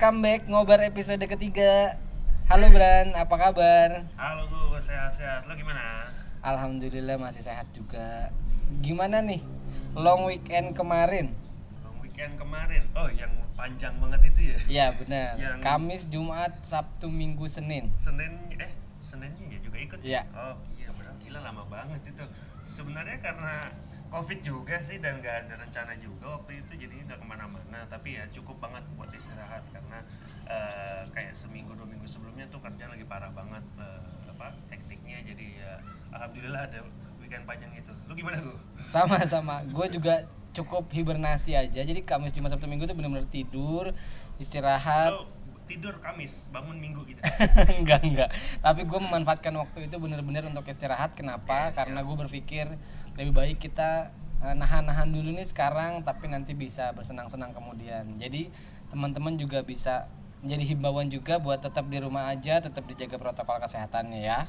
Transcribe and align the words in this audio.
Welcome 0.00 0.24
back 0.24 0.48
ngobar 0.48 0.80
episode 0.80 1.20
ketiga. 1.28 2.00
Halo 2.48 2.72
Bran, 2.72 3.12
apa 3.12 3.36
kabar? 3.36 4.08
Halo 4.16 4.48
gue 4.48 4.80
sehat-sehat. 4.80 5.44
Lo 5.44 5.52
gimana? 5.52 6.08
Alhamdulillah 6.40 7.20
masih 7.20 7.44
sehat 7.44 7.68
juga. 7.76 8.32
Gimana 8.80 9.20
nih? 9.20 9.44
Long 9.92 10.24
weekend 10.24 10.72
kemarin? 10.72 11.36
Long 11.84 12.00
weekend 12.00 12.32
kemarin. 12.40 12.88
Oh, 12.96 13.12
yang 13.12 13.28
panjang 13.52 13.92
banget 14.00 14.32
itu 14.32 14.40
ya? 14.48 14.56
Iya 14.72 14.86
benar. 14.96 15.36
Yang- 15.36 15.60
Kamis, 15.68 16.08
Jumat, 16.08 16.56
Sabtu, 16.64 17.12
Minggu, 17.12 17.44
Senin. 17.44 17.92
Senin 17.92 18.40
eh 18.56 18.72
Seninnya 19.04 19.52
ya 19.52 19.60
juga 19.60 19.84
ikut. 19.84 20.00
Iya. 20.00 20.24
Oh 20.32 20.56
iya 20.80 20.88
benar 20.96 21.12
gila 21.20 21.44
lama 21.44 21.68
banget 21.68 22.00
itu. 22.08 22.24
Sebenarnya 22.64 23.20
karena 23.20 23.68
covid 24.10 24.42
juga 24.42 24.76
sih 24.82 24.98
dan 24.98 25.22
gak 25.22 25.46
ada 25.46 25.54
rencana 25.54 25.94
juga 26.02 26.34
waktu 26.36 26.66
itu 26.66 26.74
jadi 26.86 27.06
nggak 27.06 27.22
ke 27.22 27.26
mana-mana 27.26 27.80
tapi 27.86 28.18
ya 28.18 28.26
cukup 28.34 28.58
banget 28.58 28.82
buat 28.98 29.08
istirahat 29.14 29.62
karena 29.70 30.02
eh, 30.50 31.02
kayak 31.14 31.30
seminggu 31.30 31.72
dua 31.78 31.86
minggu 31.86 32.04
sebelumnya 32.04 32.50
tuh 32.50 32.58
kerjaan 32.58 32.90
lagi 32.90 33.06
parah 33.06 33.30
banget 33.30 33.62
eh, 33.78 34.02
apa 34.34 34.50
hektiknya 34.74 35.22
jadi 35.22 35.46
ya 35.62 35.72
alhamdulillah 36.10 36.66
ada 36.66 36.82
weekend 37.30 37.46
panjang 37.46 37.70
itu. 37.78 37.94
Lu 38.10 38.12
gimana 38.18 38.42
gue? 38.42 38.58
Sama-sama. 38.82 39.62
Gue 39.70 39.86
juga 39.86 40.26
cukup 40.50 40.90
hibernasi 40.90 41.54
aja. 41.54 41.86
Jadi 41.86 42.02
Kamis, 42.02 42.34
Jumat, 42.34 42.50
Sabtu, 42.50 42.66
Minggu 42.66 42.90
tuh 42.90 42.98
benar-benar 42.98 43.30
tidur, 43.30 43.94
istirahat. 44.42 45.14
Lo 45.14 45.30
tidur 45.70 46.02
Kamis 46.02 46.50
bangun 46.50 46.82
Minggu 46.82 47.06
gitu. 47.06 47.22
enggak 47.78 48.02
enggak 48.02 48.30
tapi 48.58 48.82
gue 48.82 48.98
memanfaatkan 48.98 49.54
waktu 49.54 49.86
itu 49.86 50.02
benar-benar 50.02 50.42
untuk 50.50 50.66
istirahat 50.66 51.14
kenapa 51.14 51.70
Oke, 51.70 51.78
karena 51.78 52.02
gue 52.02 52.16
berpikir 52.26 52.66
lebih 53.20 53.36
baik 53.36 53.58
kita 53.60 54.08
eh, 54.40 54.56
nahan-nahan 54.56 55.12
dulu 55.12 55.36
nih 55.36 55.44
sekarang 55.44 56.00
tapi 56.00 56.32
nanti 56.32 56.56
bisa 56.56 56.88
bersenang-senang 56.96 57.52
kemudian. 57.52 58.08
Jadi 58.16 58.48
teman-teman 58.88 59.36
juga 59.36 59.60
bisa 59.60 60.08
menjadi 60.40 60.64
himbauan 60.72 61.12
juga 61.12 61.36
buat 61.36 61.60
tetap 61.60 61.84
di 61.92 62.00
rumah 62.00 62.32
aja 62.32 62.64
tetap 62.64 62.88
dijaga 62.88 63.20
protokol 63.20 63.60
kesehatannya 63.60 64.24
ya. 64.24 64.48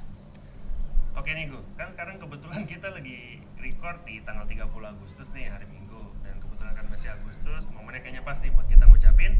Oke 1.12 1.36
nih 1.36 1.52
gue, 1.52 1.60
kan 1.76 1.92
sekarang 1.92 2.16
kebetulan 2.16 2.64
kita 2.64 2.88
lagi 2.88 3.44
record 3.60 4.00
di 4.08 4.24
tanggal 4.24 4.48
30 4.48 4.72
Agustus 4.72 5.36
nih 5.36 5.52
hari 5.52 5.68
Minggu. 5.68 6.16
Dan 6.24 6.40
kebetulan 6.40 6.72
kan 6.72 6.88
masih 6.88 7.12
Agustus, 7.12 7.68
momennya 7.76 8.00
kayaknya 8.00 8.24
pas 8.24 8.40
nih 8.40 8.56
buat 8.56 8.64
kita 8.72 8.88
ngucapin 8.88 9.36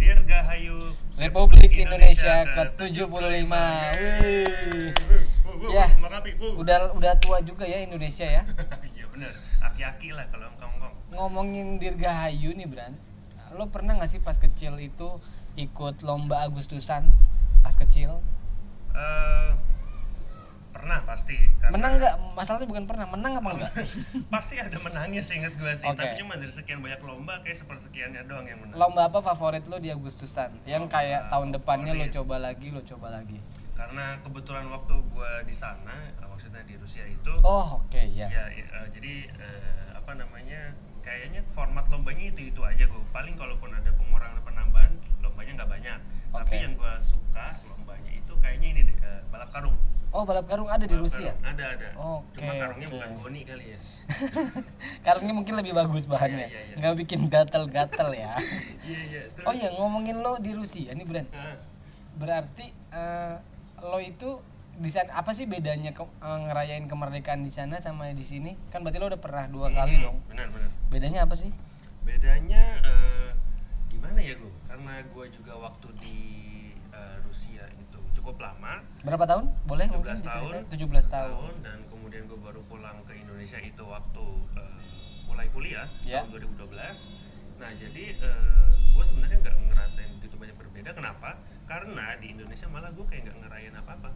Dirgahayu 0.00 0.96
Republik 1.20 1.76
Indonesia 1.76 2.48
ke-75 2.56 3.52
Wih. 4.00 5.29
Ya. 5.68 5.86
Bu. 6.32 6.46
udah 6.56 6.76
udah 6.92 7.12
tua 7.16 7.38
juga 7.40 7.62
ya 7.62 7.80
Indonesia 7.80 8.24
ya 8.24 8.42
Iya 8.90 9.06
benar, 9.08 9.32
aki-aki 9.62 10.10
lah 10.10 10.26
kalau 10.28 10.46
engkong-engkong. 10.48 10.94
ngomongin 11.10 11.66
Dirgahayu 11.76 12.52
nih 12.52 12.64
Bran 12.64 12.94
lo 13.50 13.66
pernah 13.66 13.94
gak 13.94 14.06
sih 14.08 14.18
pas 14.18 14.34
kecil 14.34 14.78
itu 14.78 15.18
ikut 15.54 16.00
lomba 16.00 16.40
Agustusan 16.40 17.10
pas 17.60 17.74
kecil 17.74 18.22
Eh, 18.90 19.50
pernah 20.70 21.02
pasti. 21.04 21.34
karena- 21.56 21.72
menang 21.72 21.92
nggak 21.96 22.14
masalahnya 22.32 22.64
bukan 22.64 22.84
pernah 22.84 23.06
menang 23.06 23.32
apa 23.34 23.48
enggak 23.52 23.72
Pasti 24.32 24.54
ada 24.56 24.74
menangnya 24.76 25.18
seingat 25.20 25.54
gue 25.54 25.70
sih, 25.72 25.84
Oke. 25.84 25.94
tapi 25.96 26.14
cuma 26.16 26.34
dari 26.34 26.48
sekian 26.48 26.78
banyak 26.78 26.98
lomba 27.00 27.38
kayak 27.40 27.54
sepersekiannya 27.56 28.22
doang 28.24 28.42
yang 28.44 28.58
menang. 28.58 28.74
lomba 28.76 29.06
apa 29.06 29.18
favorit 29.20 29.62
lo 29.64 29.76
di 29.76 29.88
Agustusan 29.88 30.62
yang 30.64 30.86
kayak 30.86 31.28
tahun 31.28 31.50
depannya 31.52 31.92
lo 31.92 32.02
favorit. 32.02 32.14
coba 32.16 32.36
lagi 32.40 32.68
lo 32.68 32.80
coba 32.80 33.06
lagi 33.12 33.38
Karena 33.80 34.20
kebetulan 34.20 34.68
waktu 34.68 34.92
gue 34.92 35.32
di 35.48 35.56
sana, 35.56 36.12
maksudnya 36.28 36.60
di 36.68 36.76
Rusia 36.76 37.04
itu, 37.08 37.32
oh 37.40 37.80
oke 37.80 38.00
ya 38.12 38.28
ya 38.28 38.44
eh, 38.52 38.86
jadi 38.92 39.12
eh, 39.40 39.88
apa 39.96 40.12
namanya 40.20 40.76
kayaknya 41.00 41.40
format 41.48 41.88
lombanya 41.88 42.28
itu 42.28 42.52
itu 42.52 42.60
aja 42.60 42.84
gue 42.84 43.02
paling 43.08 43.32
kalaupun 43.40 43.72
ada 43.72 43.88
pengurangan 43.96 44.40
penambahan 44.44 44.92
lombanya 45.24 45.52
nggak 45.56 45.70
banyak. 45.72 45.98
Tapi 46.30 46.54
Oke. 46.56 46.64
yang 46.64 46.72
gue 46.76 46.92
suka 47.00 47.56
lombanya 47.66 48.12
itu 48.12 48.32
kayaknya 48.36 48.68
ini 48.76 48.82
eh, 49.00 49.20
balap 49.32 49.48
karung. 49.48 49.76
Oh 50.10 50.28
balap 50.28 50.46
karung 50.50 50.68
ada 50.68 50.84
di 50.84 50.92
Balap 50.92 51.04
Rusia? 51.08 51.32
karung. 51.32 51.44
ada 51.48 51.64
ada. 51.76 51.88
Oke, 51.96 52.36
cuma 52.36 52.52
karungnya 52.56 52.86
oke. 52.88 52.94
bukan 53.00 53.10
goni 53.16 53.40
kali 53.48 53.64
ya. 53.72 53.78
Karungnya 55.06 55.34
mungkin 55.38 55.54
lebih 55.54 55.72
bagus 55.72 56.04
bahannya. 56.04 56.46
Iya, 56.46 56.50
iya, 56.50 56.62
iya. 56.66 56.74
nggak 56.82 56.94
bikin 57.06 57.20
gatel-gatel 57.30 58.08
ya. 58.12 58.34
Iya 58.90 59.00
iya 59.06 59.22
terus? 59.32 59.46
Oh 59.46 59.54
iya 59.54 59.68
ngomongin 59.78 60.18
lo 60.18 60.36
di 60.42 60.50
Rusia 60.50 60.90
nih 60.96 61.06
Bran 61.06 61.26
eh, 61.30 61.56
berarti 62.18 62.66
eh, 62.90 63.36
lo 63.82 63.98
itu 63.98 64.40
di 64.74 64.88
sana 64.88 65.12
apa 65.14 65.30
sih 65.30 65.44
bedanya 65.44 65.90
ke- 65.90 66.08
eh, 66.18 66.38
ngerayain 66.42 66.86
kemerdekaan 66.86 67.40
di 67.40 67.50
sana 67.50 67.76
sama 67.76 68.08
di 68.10 68.22
sini? 68.22 68.56
Kan 68.68 68.80
berarti 68.80 68.96
lo 68.96 69.08
udah 69.08 69.18
pernah 69.18 69.44
dua 69.46 69.68
kali 69.68 69.94
hmm, 69.94 70.02
dong. 70.02 70.16
benar 70.26 70.48
benar. 70.48 70.70
Bedanya 70.88 71.20
apa 71.22 71.34
sih? 71.34 71.50
Bedanya 72.00 72.62
eh, 72.80 73.30
gimana 73.86 74.18
ya 74.18 74.34
gue 74.34 74.52
karena 74.64 74.94
gue 75.02 75.26
juga 75.30 75.52
waktu 75.58 75.88
di 75.96 76.18
eh, 76.88 77.16
Rusia 77.20 77.68
itu 77.70 78.00
cukup 78.12 78.38
lama. 78.38 78.80
Berapa 79.00 79.24
tahun? 79.24 79.52
Boleh 79.64 79.86
17 79.86 79.92
mungkin 79.92 80.16
tahun. 80.16 80.52
Diceritain? 80.66 81.04
17 81.04 81.08
tahun. 81.10 81.52
dan 81.60 81.78
kemudian 81.86 82.22
gue 82.24 82.38
baru 82.38 82.60
pulang 82.64 83.04
ke 83.04 83.12
Indonesia 83.14 83.58
itu 83.58 83.82
waktu 83.82 84.24
eh, 84.54 84.80
mulai 85.24 85.46
kuliah 85.48 85.86
Ya. 86.02 86.24
tahun 86.24 86.40
2012 86.56 87.12
nah 87.56 87.68
jadi 87.70 88.16
gue 89.00 89.06
sebenarnya 89.06 89.38
nggak 89.40 89.56
ngerasain 89.66 90.10
begitu 90.14 90.36
banyak 90.36 90.52
berbeda 90.54 90.90
kenapa 90.92 91.30
karena 91.64 92.12
di 92.16 92.26
Indonesia 92.30 92.68
malah 92.68 92.92
gue 92.92 93.00
kayak 93.02 93.22
nggak 93.24 93.36
ngerayain 93.40 93.72
apa 93.74 93.92
apa 93.94 94.10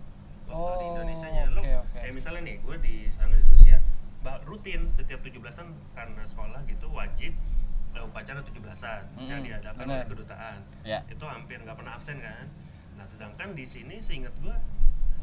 waktu 0.45 0.73
di 0.77 0.85
Oh, 0.85 0.93
Indonesia 0.93 1.29
nya 1.31 1.45
lo 1.49 1.59
oke, 1.59 1.73
oke. 1.81 1.97
kayak 1.99 2.13
misalnya 2.13 2.43
nih 2.45 2.57
gue 2.61 2.77
di 2.79 2.95
sana 3.09 3.33
di 3.33 3.45
Rusia 3.47 3.81
rutin 4.45 4.89
setiap 4.89 5.21
17-an 5.21 5.67
karena 5.93 6.23
sekolah 6.23 6.61
gitu 6.65 6.87
wajib 6.91 7.33
eh, 7.91 8.03
upacara 8.03 8.41
17-an 8.41 9.03
yang 9.19 9.41
Mm-mm, 9.41 9.47
diadakan 9.47 9.81
benar. 9.81 9.97
oleh 9.99 10.09
kedutaan 10.11 10.59
Ya. 10.81 11.01
itu 11.07 11.25
hampir 11.25 11.57
nggak 11.59 11.73
pernah 11.75 11.93
absen 11.93 12.21
kan 12.21 12.45
nah 12.95 13.05
sedangkan 13.05 13.53
di 13.53 13.65
sini 13.65 13.99
seingat 13.99 14.37
gua 14.39 14.61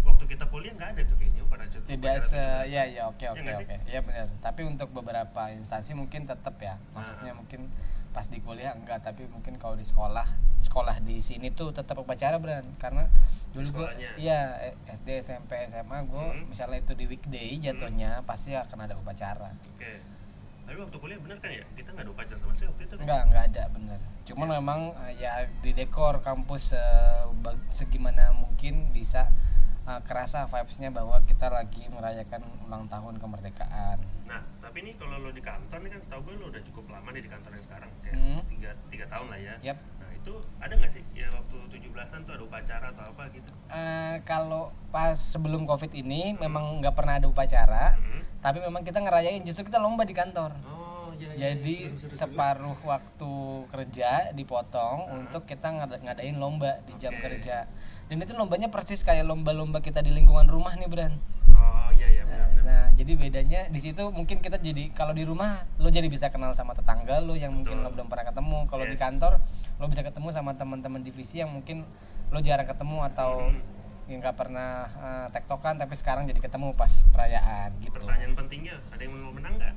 waktu 0.01 0.25
kita 0.27 0.45
kuliah 0.47 0.73
nggak 0.73 0.89
ada 0.91 1.01
tuh 1.03 1.13
kayaknya 1.15 1.41
upacara 1.41 1.69
tidak 1.69 1.85
upacara 1.93 2.21
se 2.23 2.37
17-an. 2.37 2.65
ya 2.67 2.83
ya 2.87 3.03
oke 3.05 3.21
Ya 3.21 3.29
oke 3.31 3.41
oke 3.55 3.75
ya 3.85 3.99
benar 4.01 4.25
tapi 4.39 4.61
untuk 4.63 4.89
beberapa 4.91 5.41
instansi 5.51 5.93
mungkin 5.93 6.25
tetap 6.25 6.57
ya 6.57 6.81
maksudnya 6.91 7.29
Ah. 7.29 7.37
mungkin 7.37 7.69
pas 8.11 8.23
di 8.23 8.37
kuliah 8.37 8.71
enggak 8.71 9.01
tapi 9.01 9.23
mungkin 9.25 9.55
kalau 9.55 9.73
di 9.73 9.83
sekolah 9.83 10.27
sekolah 10.61 10.99
di 10.99 11.17
sini 11.17 11.49
tuh 11.49 11.71
tetap 11.71 11.95
upacara 11.95 12.37
Bran. 12.37 12.63
Karena 12.75 13.07
dulu 13.49 13.81
gue 13.81 13.87
iya 14.15 14.55
eh, 14.61 14.75
SD 14.87 15.19
SMP 15.21 15.51
SMA 15.65 16.03
gue 16.03 16.25
Hmm. 16.31 16.45
misalnya 16.45 16.79
itu 16.79 16.93
di 16.93 17.05
weekday 17.05 17.55
jatuhnya 17.57 18.21
pasti 18.21 18.53
akan 18.53 18.79
ada 18.81 18.95
upacara. 18.95 19.51
Oke. 19.53 19.99
Tapi 20.61 20.77
waktu 20.77 20.97
kuliah 20.97 21.17
bener 21.17 21.35
kan 21.37 21.49
ya? 21.49 21.65
Kita 21.73 21.91
nggak 21.91 22.03
ada 22.03 22.11
upacara 22.11 22.37
sama 22.37 22.53
sih 22.53 22.63
waktu 22.63 22.83
itu 22.83 22.93
kan? 22.93 23.03
Enggak 23.03 23.21
enggak 23.25 23.43
ada 23.49 23.63
bener 23.69 23.99
cuman 24.21 24.53
memang 24.53 24.79
eh, 25.01 25.17
ya 25.17 25.33
di 25.59 25.73
dekor 25.73 26.21
kampus 26.21 26.77
bag- 27.35 27.57
segimana 27.69 28.29
mungkin 28.31 28.93
bisa 28.93 29.27
eh, 29.83 30.01
kerasa 30.03 30.45
vibesnya 30.45 30.89
bahwa 30.89 31.17
kita 31.21 31.47
lagi 31.47 31.87
merayakan 31.87 32.39
ulang 32.61 32.85
tahun 32.85 33.17
kemerdekaan. 33.17 33.97
Nah 34.23 34.41
tapi 34.57 34.81
nih 34.81 34.95
kalau 34.95 35.17
lo 35.17 35.29
di 35.29 35.41
kantor 35.41 35.79
nih 35.79 35.89
kan 35.89 35.99
setahu 35.99 36.21
gue 36.23 36.35
lo 36.37 36.47
udah 36.47 36.61
cukup 36.61 36.85
lama 36.89 37.09
nih 37.09 37.19
di 37.19 37.29
kantor 37.29 37.51
yang 37.51 37.63
sekarang 37.63 37.89
kayak 37.99 38.15
Hmm. 38.15 38.41
tiga 38.45 38.71
tiga 38.87 39.05
tahun 39.07 39.27
lah 39.27 39.39
ya. 39.39 39.55
Yap. 39.63 39.77
nah 39.97 40.09
itu 40.13 40.33
ada 40.57 40.71
nggak 40.71 40.91
sih? 40.91 41.03
Ya 41.11 41.27
waktu 41.29 41.55
17-an 41.67 42.21
tuh 42.23 42.33
ada 42.33 42.43
upacara 42.43 42.87
atau 42.87 43.03
apa 43.05 43.23
gitu? 43.31 43.49
Eh, 43.67 44.15
kalau 44.21 44.63
pas 44.87 45.13
sebelum 45.13 45.65
covid 45.65 45.89
ini 45.91 46.33
memang 46.35 46.77
nggak 46.77 46.93
pernah 46.93 47.17
ada 47.17 47.25
upacara 47.25 47.93
Hmm. 47.93 48.21
tapi 48.39 48.57
memang 48.59 48.81
kita 48.81 48.97
ngerayain. 48.97 49.41
Justru 49.41 49.65
kita 49.65 49.77
lomba 49.77 50.01
di 50.03 50.13
kantor. 50.13 50.53
Oh 50.63 50.89
iya 51.13 51.33
jadi 51.51 51.59
iya, 51.59 51.89
seru, 51.89 51.97
seru, 51.99 52.07
seru. 52.07 52.19
separuh 52.23 52.77
waktu 52.83 53.33
kerja 53.67 54.09
dipotong 54.31 54.99
untuk 55.15 55.43
kita 55.43 55.67
ngada- 55.69 55.99
ngadain 55.99 56.33
lomba 56.35 56.79
di 56.83 56.93
jam 56.95 57.13
kerja 57.13 57.65
dan 58.11 58.19
itu 58.19 58.35
lombanya 58.35 58.67
persis 58.67 59.01
kayak 59.01 59.23
lomba-lomba 59.23 59.79
kita 59.79 60.03
di 60.03 60.11
lingkungan 60.11 60.43
rumah 60.45 60.75
nih 60.75 60.85
Bran 60.85 61.15
oh 61.47 61.89
iya 61.91 62.11
iya 62.11 62.23
benar 62.27 62.51
benar 62.51 62.63
nah 62.65 62.85
jadi 62.91 63.11
bedanya 63.15 63.61
di 63.67 63.79
situ 63.79 64.03
mungkin 64.11 64.43
kita 64.43 64.59
jadi 64.59 64.91
kalau 64.91 65.15
di 65.15 65.23
rumah 65.23 65.63
lo 65.77 65.87
jadi 65.87 66.05
bisa 66.05 66.27
kenal 66.27 66.51
sama 66.51 66.75
tetangga 66.75 67.23
lo 67.23 67.33
yang 67.33 67.55
mungkin 67.55 67.79
Betul. 67.79 67.87
lo 67.87 67.95
belum 67.95 68.07
pernah 68.07 68.27
ketemu 68.27 68.57
kalau 68.67 68.83
di 68.83 68.93
Yes. 68.93 69.01
kantor 69.01 69.39
lo 69.79 69.87
bisa 69.87 70.03
ketemu 70.03 70.27
sama 70.29 70.51
teman-teman 70.53 70.99
divisi 70.99 71.39
yang 71.39 71.49
mungkin 71.49 71.87
lo 72.27 72.39
jarang 72.39 72.67
ketemu 72.67 72.99
atau 73.05 73.47
Hmm. 73.47 73.63
yang 74.07 74.19
nggak 74.19 74.35
pernah 74.35 74.71
eh, 74.91 75.27
tektokan 75.31 75.79
tapi 75.79 75.95
sekarang 75.95 76.27
jadi 76.27 76.43
ketemu 76.43 76.75
pas 76.75 76.91
perayaan 77.09 77.71
gitu 77.79 77.95
pertanyaan 77.95 78.35
pentingnya 78.35 78.75
ada 78.91 78.99
yang 78.99 79.15
mau 79.15 79.31
menang 79.31 79.55
nggak 79.55 79.71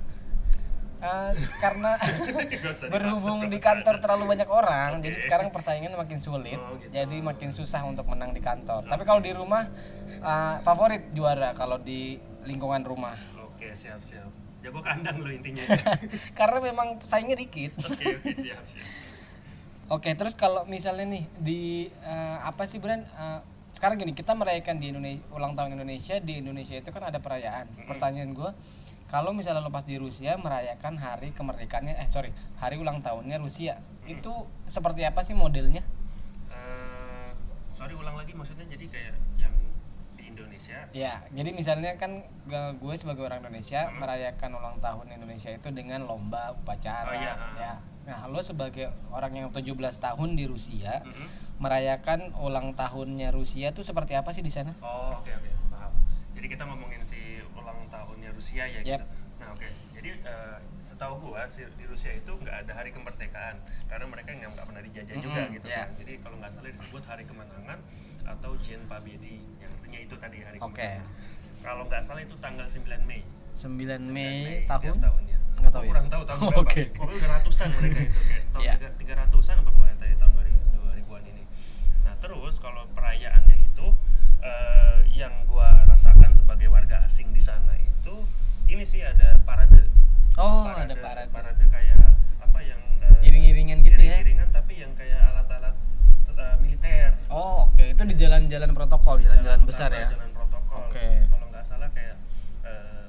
Eh, 0.97 1.31
karena 1.59 2.01
berhubung 2.89 3.47
di 3.47 3.59
kantor 3.59 4.01
terlalu 4.01 4.25
banyak 4.27 4.49
orang 4.49 4.91
Oke. 4.97 5.05
jadi 5.05 5.17
sekarang 5.21 5.49
persaingan 5.49 5.93
makin 5.93 6.17
sulit 6.19 6.57
Oh, 6.57 6.75
gitu. 6.75 6.89
jadi 6.91 7.17
makin 7.21 7.51
susah 7.51 7.85
untuk 7.85 8.07
menang 8.07 8.31
di 8.31 8.41
kantor 8.41 8.85
tapi 8.85 9.03
kalau 9.03 9.21
di 9.21 9.31
rumah 9.31 9.69
eh, 10.09 10.57
favorit 10.61 11.13
juara 11.13 11.53
kalau 11.53 11.77
di 11.77 12.17
lingkungan 12.45 12.81
rumah 12.81 13.17
Oke, 13.39 13.71
siap 13.71 14.01
siap. 14.01 14.29
Jago 14.59 14.81
kandang 14.81 15.21
lo 15.21 15.29
intinya. 15.29 15.61
karena 16.39 16.57
memang 16.59 16.97
saingnya 16.99 17.37
dikit 17.37 17.77
Oke, 17.79 18.17
oke, 18.17 18.33
siap 18.35 18.65
siap. 18.65 18.89
oke 19.91 20.09
terus 20.11 20.33
kalau 20.33 20.65
misalnya 20.65 21.05
nih 21.07 21.25
di 21.37 21.61
eh, 22.01 22.39
apa 22.41 22.65
sih 22.65 22.81
Bran 22.81 23.05
Eh, 23.05 23.41
sekarang 23.75 23.99
gini 23.99 24.15
kita 24.15 24.33
merayakan 24.33 24.79
di 24.79 24.89
Indonesia 24.89 25.21
ulang 25.31 25.53
tahun 25.53 25.75
Indonesia 25.75 26.17
di 26.17 26.41
Indonesia 26.41 26.75
itu 26.75 26.89
kan 26.89 27.05
ada 27.05 27.19
perayaan 27.19 27.67
pertanyaan 27.85 28.33
gue 28.33 28.51
kalau 29.07 29.31
misalnya 29.31 29.61
lo 29.61 29.69
pas 29.69 29.83
di 29.83 29.95
Rusia 29.95 30.35
merayakan 30.37 30.97
hari 30.97 31.31
kemerdekaannya 31.31 31.95
eh 31.95 32.09
sorry 32.09 32.31
hari 32.57 32.77
ulang 32.77 32.99
tahunnya 32.99 33.37
Rusia 33.37 33.79
itu 34.05 34.33
seperti 34.65 35.03
apa 35.03 35.21
sih 35.21 35.33
modelnya 35.33 35.85
sorry 37.71 37.93
ulang 37.93 38.15
lagi 38.15 38.33
maksudnya 38.33 38.65
jadi 38.67 38.87
kayak 38.87 39.15
yang 39.37 39.55
di 40.15 40.25
Indonesia 40.25 40.79
Ya, 40.91 41.27
jadi 41.29 41.51
misalnya 41.51 41.99
kan 41.99 42.23
gue 42.75 42.95
sebagai 42.95 43.23
orang 43.23 43.43
Indonesia 43.43 43.91
merayakan 43.91 44.51
ulang 44.53 44.77
tahun 44.79 45.11
Indonesia 45.11 45.51
itu 45.51 45.69
dengan 45.71 46.07
lomba 46.07 46.55
upacara 46.55 47.11
Oh, 47.11 47.15
iya. 47.15 47.35
ya. 47.57 47.75
Nah, 48.05 48.29
lo 48.29 48.39
sebagai 48.39 48.93
orang 49.09 49.33
yang 49.35 49.49
17 49.49 49.75
tahun 49.97 50.37
di 50.37 50.45
Rusia 50.45 51.01
Mhm. 51.03 51.27
merayakan 51.57 52.21
ulang 52.37 52.75
tahunnya 52.75 53.33
Rusia 53.33 53.73
tuh 53.73 53.83
seperti 53.83 54.13
apa 54.13 54.31
sih 54.31 54.41
di 54.41 54.53
sana? 54.53 54.77
Oh 54.79 55.19
oke 55.19 55.31
oke 55.31 55.49
paham. 55.49 55.54
Jadi 56.45 56.53
kita 56.53 56.69
ngomongin 56.69 57.01
si 57.01 57.17
ulang 57.51 57.89
tahunnya 57.89 58.29
Rusia 58.31 58.69
ya 58.69 58.77
Yep. 58.79 59.01
gitu. 59.01 59.05
Nah 59.35 59.49
oke. 59.51 59.65
Jadi 59.91 60.13
eh, 60.13 60.57
setahu 60.79 61.17
gua 61.19 61.49
si, 61.49 61.65
di 61.71 61.85
Rusia 61.85 62.13
itu 62.13 62.29
nggak 62.29 62.53
ada 62.61 62.73
hari 62.75 62.93
kemerdekaan 62.93 63.57
karena 63.87 64.05
mereka 64.05 64.29
nggak 64.31 64.53
nggak 64.53 64.67
pernah 64.67 64.83
dijajah 64.83 65.17
juga 65.17 65.41
Mm-mm, 65.41 65.57
gitu 65.57 65.67
ya. 65.67 65.77
kan. 65.81 65.97
Jadi 65.97 66.13
kalau 66.21 66.37
nggak 66.37 66.53
salah 66.53 66.69
disebut 66.69 67.01
hari 67.03 67.25
kemenangan 67.25 67.81
atau 68.23 68.53
Jen 68.59 68.85
Pabedi 68.85 69.41
yang 69.57 69.73
artinya 69.73 69.99
itu 69.99 70.15
tadi 70.15 70.37
hari 70.39 70.61
Oke. 70.61 70.77
kemenangan. 70.77 71.09
Kalau 71.65 71.83
nggak 71.89 72.03
salah 72.03 72.21
itu 72.21 72.37
tanggal 72.39 72.67
9 72.69 72.85
Mei. 73.03 73.25
9 73.57 74.05
9 74.05 74.13
Mei, 74.13 74.69
tahun? 74.69 75.01
tahunnya. 75.01 75.39
Nggak 75.57 75.73
tahu 75.73 75.81
ya? 75.81 75.89
kurang 75.89 76.07
tahu 76.07 76.23
tahun 76.29 76.41
berapa. 76.45 76.61
oke. 76.61 76.83
Pokoknya 76.93 77.17
udah 77.17 77.31
ratusan 77.33 77.69
mereka 77.73 77.99
itu 78.03 78.21
kayak 78.23 78.45
tahun 78.53 78.63
Iya. 78.63 78.73
tiga- 78.93 79.17
300-an 79.25 79.57
apa 79.57 79.71
pokoknya 79.73 79.97
tadi 79.97 80.15
tahun 80.15 80.33
2000-an 80.37 81.23
ini. 81.25 81.43
Nah, 82.05 82.15
terus 82.21 82.55
kalau 82.59 82.85
perayaannya 82.93 83.57
itu 83.59 83.87
eh, 84.45 84.99
yang 85.11 85.33
gua 85.45 85.85
rasakan 85.85 86.31
sebagai 86.31 86.69
warga 86.69 87.03
asing 87.03 87.33
di 87.33 87.41
sana 87.41 87.73
itu 87.75 88.29
ini 88.67 88.85
sih 88.85 89.01
ada 89.01 89.35
parade. 89.43 89.89
Oh, 90.37 90.67
ada 90.67 90.93
parade. 90.93 91.31
Parade 91.31 91.65
kayak 91.67 92.13
apa 92.39 92.59
yang 92.61 92.81
eh, 93.01 93.25
Iring-iringan 93.25 93.81
gitu 93.83 93.99
ya? 93.99 94.19
iring-iringan 94.19 94.49
tapi 94.51 94.79
yang 94.79 94.93
kayak 94.93 95.21
alat-alat 95.33 95.75
eh, 96.31 96.57
militer. 96.59 97.15
Oh, 97.31 97.71
oke. 97.71 97.85
Itu 97.85 98.03
di 98.05 98.15
jalan-jalan 98.15 98.71
protokol, 98.71 99.19
jalan-jalan 99.19 99.63
besar 99.65 99.91
ya. 99.91 100.07
Jalan 100.07 100.31
protokol. 100.31 100.91
Oke. 100.91 101.27
Kalau 101.27 101.47
nggak 101.49 101.65
salah 101.65 101.89
kayak 101.91 102.17
eh, 102.63 103.07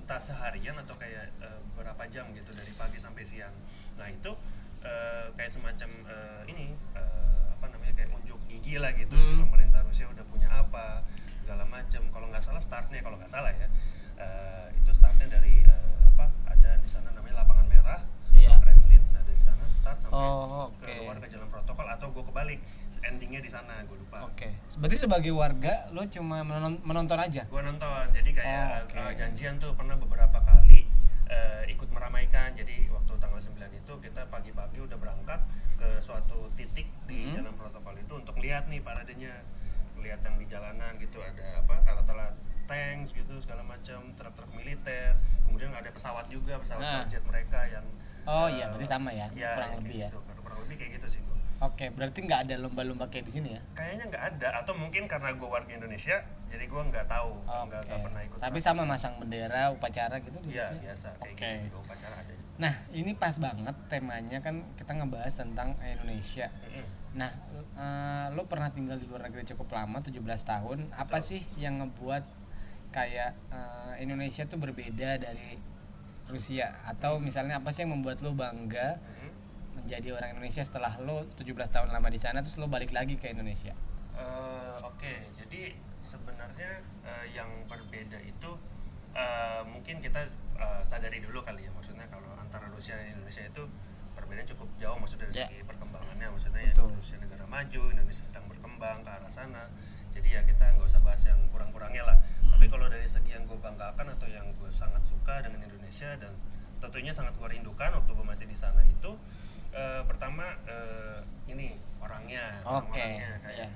entah 0.00 0.20
seharian 0.20 0.76
atau 0.78 0.96
kayak 0.96 1.32
eh, 1.38 1.58
berapa 1.74 2.02
jam 2.08 2.28
gitu 2.32 2.50
dari 2.50 2.72
pagi 2.72 2.96
sampai 2.96 3.22
siang. 3.22 3.52
Nah 4.00 4.08
itu 4.08 4.32
eh, 4.80 5.26
kayak 5.32 5.50
semacam 5.50 5.90
eh, 6.06 6.42
ini 6.48 6.72
eh, 6.92 7.42
apa 7.50 7.66
namanya 7.68 7.94
kayak 7.94 8.10
unjuk 8.12 8.36
gigi 8.44 8.76
lah 8.76 8.92
gitu 8.92 9.14
si 9.20 9.32
Hmm. 9.32 9.48
pemerintah 9.48 9.73
Rusia 9.94 10.10
udah 10.10 10.26
punya 10.26 10.50
apa 10.50 11.06
segala 11.36 11.62
macam. 11.64 12.02
Kalau 12.10 12.26
nggak 12.26 12.42
salah 12.42 12.58
startnya 12.58 12.98
kalau 12.98 13.14
nggak 13.14 13.30
salah 13.30 13.54
ya 13.54 13.70
eh, 14.16 14.66
itu 14.74 14.90
startnya 14.90 15.30
dari 15.30 15.62
eh, 15.62 15.94
apa 16.04 16.26
ada 16.44 16.74
di 16.74 16.88
sana 16.90 17.14
namanya 17.14 17.38
lapangan 17.38 17.62
merah 17.64 18.02
Iya. 18.34 18.50
atau 18.50 18.66
Kremlin. 18.66 18.98
Nah 19.14 19.22
dari 19.22 19.38
sana 19.38 19.62
start 19.70 20.02
sampai 20.02 20.18
Oh, 20.18 20.66
oke. 20.66 20.82
keluar 20.82 21.14
ke 21.16 21.30
jalan 21.30 21.46
protokol 21.46 21.86
atau 21.86 22.10
gue 22.10 22.24
kebalik 22.24 22.58
endingnya 23.04 23.38
di 23.38 23.46
sana 23.46 23.86
gue 23.86 23.94
lupa. 23.94 24.26
Oke. 24.26 24.50
Berarti 24.74 24.98
sebagai 24.98 25.30
warga 25.30 25.86
lo 25.88 26.02
cuma 26.08 26.42
menon- 26.42 26.82
menonton 26.82 27.14
aja. 27.16 27.46
gue 27.46 27.62
nonton 27.62 27.86
jadi 28.10 28.30
kayak 28.34 28.66
Oh, 28.66 28.82
oke. 28.82 28.98
uh, 28.98 29.12
janjian 29.14 29.54
tuh 29.56 29.78
pernah 29.78 29.94
beberapa 29.94 30.42
kali 30.42 30.90
uh, 31.30 31.62
ikut 31.68 31.86
meramaikan 31.88 32.50
jadi 32.50 32.90
waktu 32.90 33.14
tanggal 33.14 33.38
9 33.38 33.54
itu 33.72 33.92
kita 34.02 34.26
pagi-pagi 34.26 34.82
udah 34.82 34.98
berangkat 34.98 35.38
ke 35.78 36.02
suatu 36.02 36.50
titik 36.52 36.90
di 37.04 37.30
Hmm. 37.30 37.46
jalan 37.46 37.54
protokol 37.54 37.94
itu 37.94 38.10
untuk 38.12 38.34
lihat 38.38 38.66
nih 38.66 38.82
paradenya 38.82 39.30
lihat 40.04 40.20
yang 40.20 40.36
di 40.36 40.44
jalanan 40.44 40.92
gitu 41.00 41.18
ada 41.18 41.58
apa 41.58 41.74
alat-alat 41.82 42.34
tanks 42.64 43.12
gitu 43.12 43.34
segala 43.40 43.64
macam 43.64 44.00
truk-truk 44.12 44.52
militer 44.52 45.16
kemudian 45.44 45.72
ada 45.72 45.88
pesawat 45.88 46.28
juga 46.28 46.60
pesawat 46.60 46.84
Nah. 46.84 47.04
jet 47.08 47.24
mereka 47.24 47.64
yang 47.66 47.84
Oh 48.24 48.44
uh, 48.44 48.48
iya, 48.48 48.72
berarti 48.72 48.88
sama 48.88 49.12
ya, 49.12 49.28
kurang 49.28 49.44
kayak 49.52 49.80
lebih 49.84 49.96
ya. 50.00 50.08
gitu. 50.08 50.18
kurang 50.40 50.58
lebih 50.64 50.76
kayak 50.80 50.92
gitu 50.96 51.06
sih 51.12 51.20
gua. 51.28 51.36
Oke, 51.60 51.92
berarti 51.92 52.18
nggak 52.24 52.40
ada 52.48 52.54
lomba-lomba 52.56 53.04
kayak 53.12 53.28
di 53.28 53.32
sini 53.36 53.48
ya? 53.52 53.60
kayaknya 53.76 54.04
nggak 54.08 54.24
ada 54.32 54.48
atau 54.64 54.72
mungkin 54.72 55.04
karena 55.04 55.28
gue 55.36 55.44
warga 55.44 55.68
Indonesia 55.68 56.24
jadi 56.48 56.64
gue 56.64 56.82
nggak 56.88 57.04
tahu 57.04 57.30
nggak 57.44 57.80
nggak 57.84 58.00
pernah 58.00 58.20
ikut 58.24 58.38
Tapi 58.40 58.58
sama 58.64 58.82
masang 58.88 59.20
bendera, 59.20 59.68
upacara 59.68 60.16
gitu 60.24 60.40
di 60.40 60.56
Iya 60.56 60.72
biasa 60.72 61.08
kayak 61.20 61.36
Oke. 61.36 61.44
gitu 61.44 61.64
juga 61.68 61.78
upacara 61.84 62.14
ada. 62.16 62.32
Nah, 62.54 62.74
ini 62.96 63.12
pas 63.12 63.36
banget 63.36 63.76
temanya 63.92 64.38
kan 64.40 64.56
kita 64.72 64.92
ngebahas 64.96 65.34
tentang 65.36 65.68
Indonesia. 65.84 66.48
Nah, 67.14 67.30
eh, 67.78 68.26
lo 68.34 68.42
pernah 68.50 68.66
tinggal 68.70 68.98
di 68.98 69.06
luar 69.06 69.30
negeri 69.30 69.46
cukup 69.54 69.70
lama, 69.70 70.02
17 70.02 70.18
tahun. 70.42 70.90
Apa 70.94 71.22
Betul. 71.22 71.28
sih 71.30 71.40
yang 71.58 71.78
ngebuat 71.82 72.24
kayak 72.90 73.32
eh, 73.54 73.92
Indonesia 74.02 74.42
tuh 74.50 74.58
berbeda 74.58 75.22
dari 75.22 75.54
Rusia? 76.26 76.74
Atau 76.82 77.22
misalnya 77.22 77.62
apa 77.62 77.70
sih 77.70 77.86
yang 77.86 77.94
membuat 77.94 78.18
lo 78.18 78.34
bangga 78.34 78.98
Mm-mm. 78.98 79.30
menjadi 79.82 80.10
orang 80.10 80.34
Indonesia 80.34 80.66
setelah 80.66 80.98
lo 80.98 81.22
17 81.38 81.54
tahun 81.70 81.94
lama 81.94 82.08
di 82.10 82.18
sana 82.18 82.42
terus 82.42 82.58
lo 82.58 82.66
balik 82.66 82.90
lagi 82.90 83.14
ke 83.14 83.30
Indonesia? 83.30 83.74
Eh, 84.18 84.76
Oke, 84.82 85.30
jadi 85.38 85.74
sebenarnya 86.02 86.82
eh, 87.06 87.26
yang 87.30 87.48
berbeda 87.70 88.18
itu 88.26 88.50
eh, 89.14 89.62
mungkin 89.70 90.02
kita 90.02 90.26
eh, 90.58 90.82
sadari 90.82 91.22
dulu 91.22 91.38
kali 91.46 91.62
ya 91.62 91.70
maksudnya 91.70 92.10
kalau 92.10 92.34
antara 92.34 92.66
Rusia 92.74 92.98
dan 92.98 93.14
Indonesia 93.14 93.46
itu 93.46 93.62
perbedaan 94.24 94.48
cukup 94.56 94.68
jauh 94.80 94.96
maksudnya 94.96 95.28
dari 95.28 95.36
Ya. 95.36 95.46
segi 95.52 95.60
perkembangannya 95.68 96.26
maksudnya 96.32 96.62
ya. 96.64 96.72
Rusia 96.80 97.16
negara 97.20 97.44
maju, 97.44 97.82
Indonesia 97.92 98.24
sedang 98.24 98.48
berkembang 98.48 99.04
ke 99.04 99.10
arah 99.12 99.28
sana. 99.28 99.68
Jadi 100.16 100.28
ya 100.32 100.40
kita 100.42 100.64
nggak 100.72 100.88
usah 100.88 101.04
bahas 101.04 101.20
yang 101.28 101.36
kurang-kurangnya 101.52 102.08
lah. 102.08 102.16
Hmm. 102.40 102.56
Tapi 102.56 102.64
kalau 102.72 102.88
dari 102.88 103.04
segi 103.04 103.36
yang 103.36 103.44
gue 103.44 103.58
banggakan 103.60 104.16
atau 104.16 104.24
yang 104.24 104.48
gue 104.56 104.70
sangat 104.72 105.04
suka 105.04 105.44
dengan 105.44 105.60
Indonesia 105.60 106.16
dan 106.16 106.32
tentunya 106.80 107.12
sangat 107.12 107.36
gue 107.36 107.48
rindukan 107.52 107.92
waktu 108.00 108.10
gue 108.10 108.26
masih 108.26 108.46
di 108.48 108.56
sana 108.56 108.80
itu 108.84 109.12
eh, 109.76 110.00
pertama 110.08 110.56
eh, 110.64 111.20
ini 111.50 111.76
orangnya, 112.00 112.64
Oke, 112.64 112.96
orangnya 112.96 113.30
kayak 113.44 113.68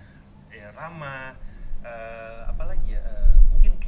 iya. 0.49 0.65
ya 0.65 0.69
ramah 0.73 1.37
eh, 1.85 2.41
apalagi 2.49 2.97
ya 2.97 3.03
eh, 3.05 3.33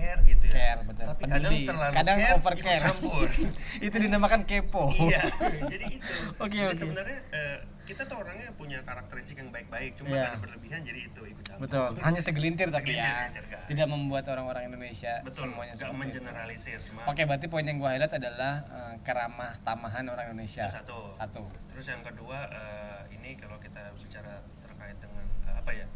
care 0.01 0.21
gitu 0.25 0.45
ya 0.47 0.53
Care, 0.53 0.81
betul. 0.83 1.05
tapi 1.07 1.23
Peduli. 1.23 1.37
kadang 1.37 1.55
terlalu 1.69 1.93
Kadang 1.93 2.17
care 2.19 2.35
over 2.35 2.55
care. 2.57 2.81
campur 2.81 3.29
itu 3.87 3.97
dinamakan 3.99 4.41
kepo. 4.43 4.83
iya 4.97 5.23
jadi 5.67 5.87
itu 5.93 6.15
Oke, 6.37 6.57
jadi 6.57 6.67
oke. 6.67 6.75
sebenarnya 6.75 7.19
eh, 7.31 7.59
kita 7.83 8.07
tuh 8.07 8.17
orangnya 8.17 8.49
punya 8.55 8.79
karakteristik 8.81 9.37
yang 9.37 9.51
baik-baik 9.51 9.93
cuma 9.95 10.11
Iya. 10.11 10.23
karena 10.25 10.39
berlebihan 10.41 10.81
jadi 10.81 11.01
itu 11.05 11.23
ikut 11.27 11.45
campur 11.45 11.63
Betul, 11.63 11.87
hanya 12.01 12.21
segelintir 12.21 12.69
tapi 12.69 12.93
ya. 12.93 13.03
segelintir, 13.05 13.45
kan. 13.47 13.63
Tidak 13.67 13.87
membuat 13.87 14.25
orang-orang 14.27 14.63
Indonesia 14.67 15.13
betul 15.21 15.43
semuanya 15.45 15.75
itu. 15.75 15.85
mengeneralisir 15.91 16.79
cuma 16.83 17.03
Oke, 17.05 17.23
berarti 17.23 17.47
poin 17.47 17.63
yang 17.63 17.77
gue 17.77 17.87
highlight 17.87 18.15
adalah 18.15 18.53
eh, 18.65 18.95
keramah 19.01 19.59
tamahan 19.61 20.07
orang 20.07 20.25
Indonesia. 20.29 20.65
Itu 20.65 20.77
satu. 20.77 20.99
Satu. 21.13 21.43
terus 21.69 21.87
yang 21.87 22.01
kedua 22.01 22.39
eh, 22.49 23.01
ini 23.13 23.35
kalau 23.35 23.57
kita 23.57 23.93
bicara 23.97 24.35
terkait 24.61 24.97
dengan 24.97 25.27
eh, 25.45 25.55
apa 25.57 25.71
ya 25.73 25.87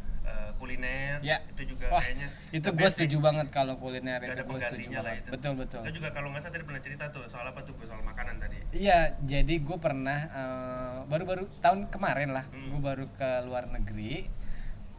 kuliner 0.55 1.19
Ya. 1.19 1.37
itu 1.47 1.63
juga 1.67 1.87
Wah, 1.89 1.99
kayaknya 1.99 2.27
itu 2.49 2.67
gue 2.69 2.85
sih. 2.85 2.95
setuju 2.97 3.17
banget 3.21 3.47
kalau 3.49 3.75
kuliner 3.75 4.17
Gak 4.17 4.25
itu 4.25 4.31
ada 4.31 4.43
gue 4.43 4.55
setuju 4.55 4.63
penggantinya 4.65 4.97
lah 4.97 5.03
banget. 5.05 5.19
itu 5.19 5.29
Betul 5.31 5.53
betul. 5.55 5.81
Lo 5.81 5.91
juga 5.91 6.09
kalau 6.09 6.27
nggak 6.29 6.41
salah 6.41 6.53
tadi 6.53 6.63
pernah 6.63 6.81
cerita 6.81 7.03
tuh 7.09 7.23
soal 7.25 7.45
apa 7.45 7.59
tuh 7.61 7.73
gue 7.73 7.85
soal 7.85 8.01
makanan 8.01 8.35
tadi. 8.37 8.57
Iya, 8.71 8.99
jadi 9.21 9.55
gue 9.57 9.77
pernah 9.77 10.19
eh, 10.27 10.97
baru-baru 11.05 11.43
tahun 11.59 11.87
kemarin 11.87 12.29
lah, 12.31 12.45
Hmm. 12.45 12.69
gue 12.69 12.81
baru 12.81 13.05
ke 13.11 13.29
luar 13.41 13.67
negeri, 13.69 14.27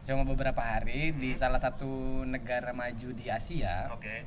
cuma 0.01 0.23
beberapa 0.23 0.59
hari 0.59 1.11
di 1.11 1.31
Hmm. 1.31 1.39
salah 1.39 1.59
satu 1.59 1.87
negara 2.23 2.71
maju 2.71 3.09
di 3.11 3.25
Asia. 3.27 3.89
Oke. 3.89 4.23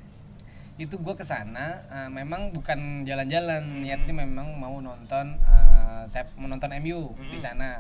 Itu 0.77 0.97
gue 0.97 1.13
ke 1.13 1.23
sana, 1.23 1.85
eh, 1.87 2.09
memang 2.09 2.51
bukan 2.51 3.03
jalan-jalan, 3.03 3.61
Hmm. 3.61 3.81
niatnya 3.81 4.15
memang 4.17 4.55
mau 4.55 4.77
nonton, 4.79 5.37
eh, 5.37 6.03
saya 6.05 6.25
menonton 6.35 6.73
MU 6.75 7.13
di 7.23 7.37
Hmm. 7.37 7.43
sana. 7.43 7.71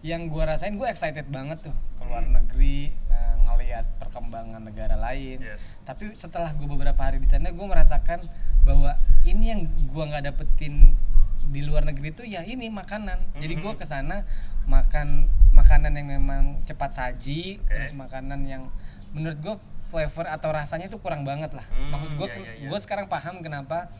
Yang 0.00 0.28
gue 0.30 0.42
rasain 0.42 0.74
gue 0.74 0.84
excited 0.84 1.24
banget 1.26 1.60
tuh 1.62 1.72
luar 2.14 2.22
Hmm. 2.24 2.36
negeri, 2.36 2.78
eh, 3.10 3.34
ngelihat 3.42 3.98
perkembangan 3.98 4.62
negara 4.62 4.94
lain 4.94 5.42
Yes. 5.42 5.82
tapi 5.82 6.14
setelah 6.14 6.54
gue 6.54 6.62
beberapa 6.64 6.96
hari 6.96 7.18
di 7.18 7.26
sana 7.26 7.50
gue 7.50 7.66
merasakan 7.66 8.22
bahwa 8.62 8.94
ini 9.22 9.50
yang 9.50 9.60
gue 9.66 10.04
nggak 10.04 10.24
dapetin 10.24 10.94
di 11.44 11.60
luar 11.60 11.82
negeri 11.82 12.08
itu 12.10 12.22
ya 12.24 12.40
ini 12.40 12.70
makanan 12.70 13.18
jadi 13.34 13.54
gue 13.54 13.68
Mhm. 13.68 13.76
ke 13.76 13.84
sana 13.84 14.22
makan 14.64 15.26
makanan 15.50 15.92
yang 15.92 16.08
memang 16.08 16.42
cepat 16.62 16.94
saji 16.94 17.58
Oke. 17.58 17.68
terus 17.68 17.92
makanan 17.92 18.40
yang 18.44 18.70
menurut 19.10 19.36
gue 19.36 19.54
flavor 19.84 20.24
atau 20.24 20.48
rasanya 20.50 20.86
itu 20.86 20.96
kurang 20.96 21.22
banget 21.22 21.52
lah 21.52 21.66
Hmm, 21.68 21.90
maksud 21.90 22.10
gue 22.14 22.26
iya, 22.26 22.38
iya, 22.38 22.52
iya. 22.56 22.68
gue 22.70 22.78
sekarang 22.80 23.06
paham 23.06 23.38
kenapa 23.40 23.90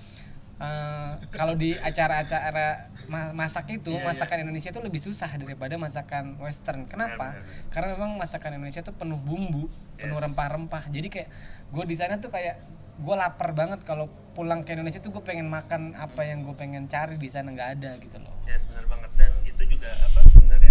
eh, 0.57 1.11
kalau 1.31 1.55
di 1.55 1.75
acara-acara 1.75 2.67
ma- 3.05 3.33
masak 3.33 3.67
itu 3.73 3.91
Iya, 3.91 4.01
iya. 4.01 4.07
masakan 4.07 4.39
Indonesia 4.41 4.71
itu 4.71 4.81
lebih 4.81 4.99
susah 4.99 5.31
daripada 5.35 5.75
masakan 5.77 6.39
Western 6.39 6.87
kenapa 6.87 7.35
Benar, 7.35 7.43
benar, 7.43 7.45
benar. 7.45 7.71
karena 7.71 7.89
memang 7.93 8.11
masakan 8.17 8.51
Indonesia 8.55 8.81
tuh 8.81 8.95
penuh 8.95 9.19
bumbu 9.19 9.67
penuh 9.95 10.15
Yes. 10.15 10.25
rempah-rempah 10.25 10.83
jadi 10.89 11.09
kayak 11.09 11.29
gue 11.69 11.85
di 11.85 11.95
sana 11.95 12.17
tuh 12.17 12.31
kayak 12.31 12.63
gue 12.95 13.15
lapar 13.15 13.51
banget 13.51 13.83
kalau 13.83 14.07
pulang 14.31 14.63
ke 14.63 14.73
Indonesia 14.73 14.99
tuh 14.99 15.11
gue 15.11 15.23
pengen 15.23 15.47
makan 15.49 15.95
apa 15.95 16.23
yang 16.23 16.43
gue 16.43 16.55
pengen 16.55 16.87
cari 16.87 17.15
di 17.17 17.27
sana 17.27 17.51
nggak 17.51 17.71
ada 17.75 17.91
gitu 17.99 18.19
loh 18.19 18.35
Ya 18.45 18.55
benar 18.65 18.87
banget 18.87 19.11
dan 19.17 19.33
itu 19.43 19.63
juga 19.69 19.91
apa 19.91 20.23
sebenarnya 20.25 20.71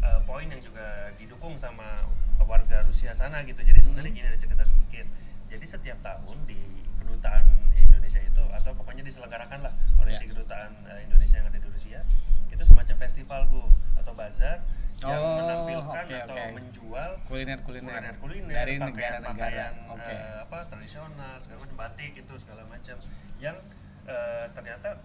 uh, 0.00 0.20
poin 0.22 0.46
yang 0.46 0.58
juga 0.58 0.86
didukung 1.16 1.54
sama 1.54 2.06
warga 2.40 2.84
Rusia 2.84 3.10
sana 3.10 3.40
gitu. 3.42 3.58
Jadi 3.58 3.80
sebenarnya 3.80 4.10
Hmm. 4.10 4.18
gini 4.20 4.28
ada 4.28 4.36
cerita 4.36 4.60
sedikit. 4.62 5.06
Jadi 5.48 5.64
setiap 5.64 5.96
tahun 5.98 6.44
di 6.44 6.60
kedutaan 6.94 7.46
Indonesia 8.04 8.20
itu 8.22 8.44
atau 8.52 8.70
pokoknya 8.74 9.00
diselenggarakan 9.02 9.58
lah 9.62 9.72
oleh 9.96 10.12
Ya. 10.12 10.18
si 10.18 10.24
kedutaan 10.26 10.76
uh, 10.84 11.00
Indonesia 11.00 11.36
yang 11.36 11.48
ada 11.48 11.56
di 11.56 11.64
Rusia 11.66 12.04
itu 12.46 12.62
semacam 12.62 12.96
festival 12.98 13.40
gu 13.48 13.64
atau 13.96 14.12
bazar 14.12 14.60
yang 15.00 15.16
Oh, 15.16 15.36
menampilkan 15.38 16.04
oke, 16.04 16.16
atau 16.18 16.36
oke. 16.36 16.52
menjual 16.54 17.10
kuliner-kuliner 17.24 17.88
kuliner-kuliner 18.14 18.54
dari 18.54 18.74
pakaian-pakaian 18.76 19.72
negara-negara. 19.72 19.90
Oke. 19.90 20.12
eh, 20.12 20.36
apa 20.38 20.58
tradisional 20.66 21.34
segala 21.38 21.58
macam 21.60 21.76
batik 21.78 22.10
gitu 22.14 22.34
segala 22.36 22.62
macam 22.64 22.96
yang 23.38 23.56
eh, 24.04 24.44
ternyata 24.52 25.00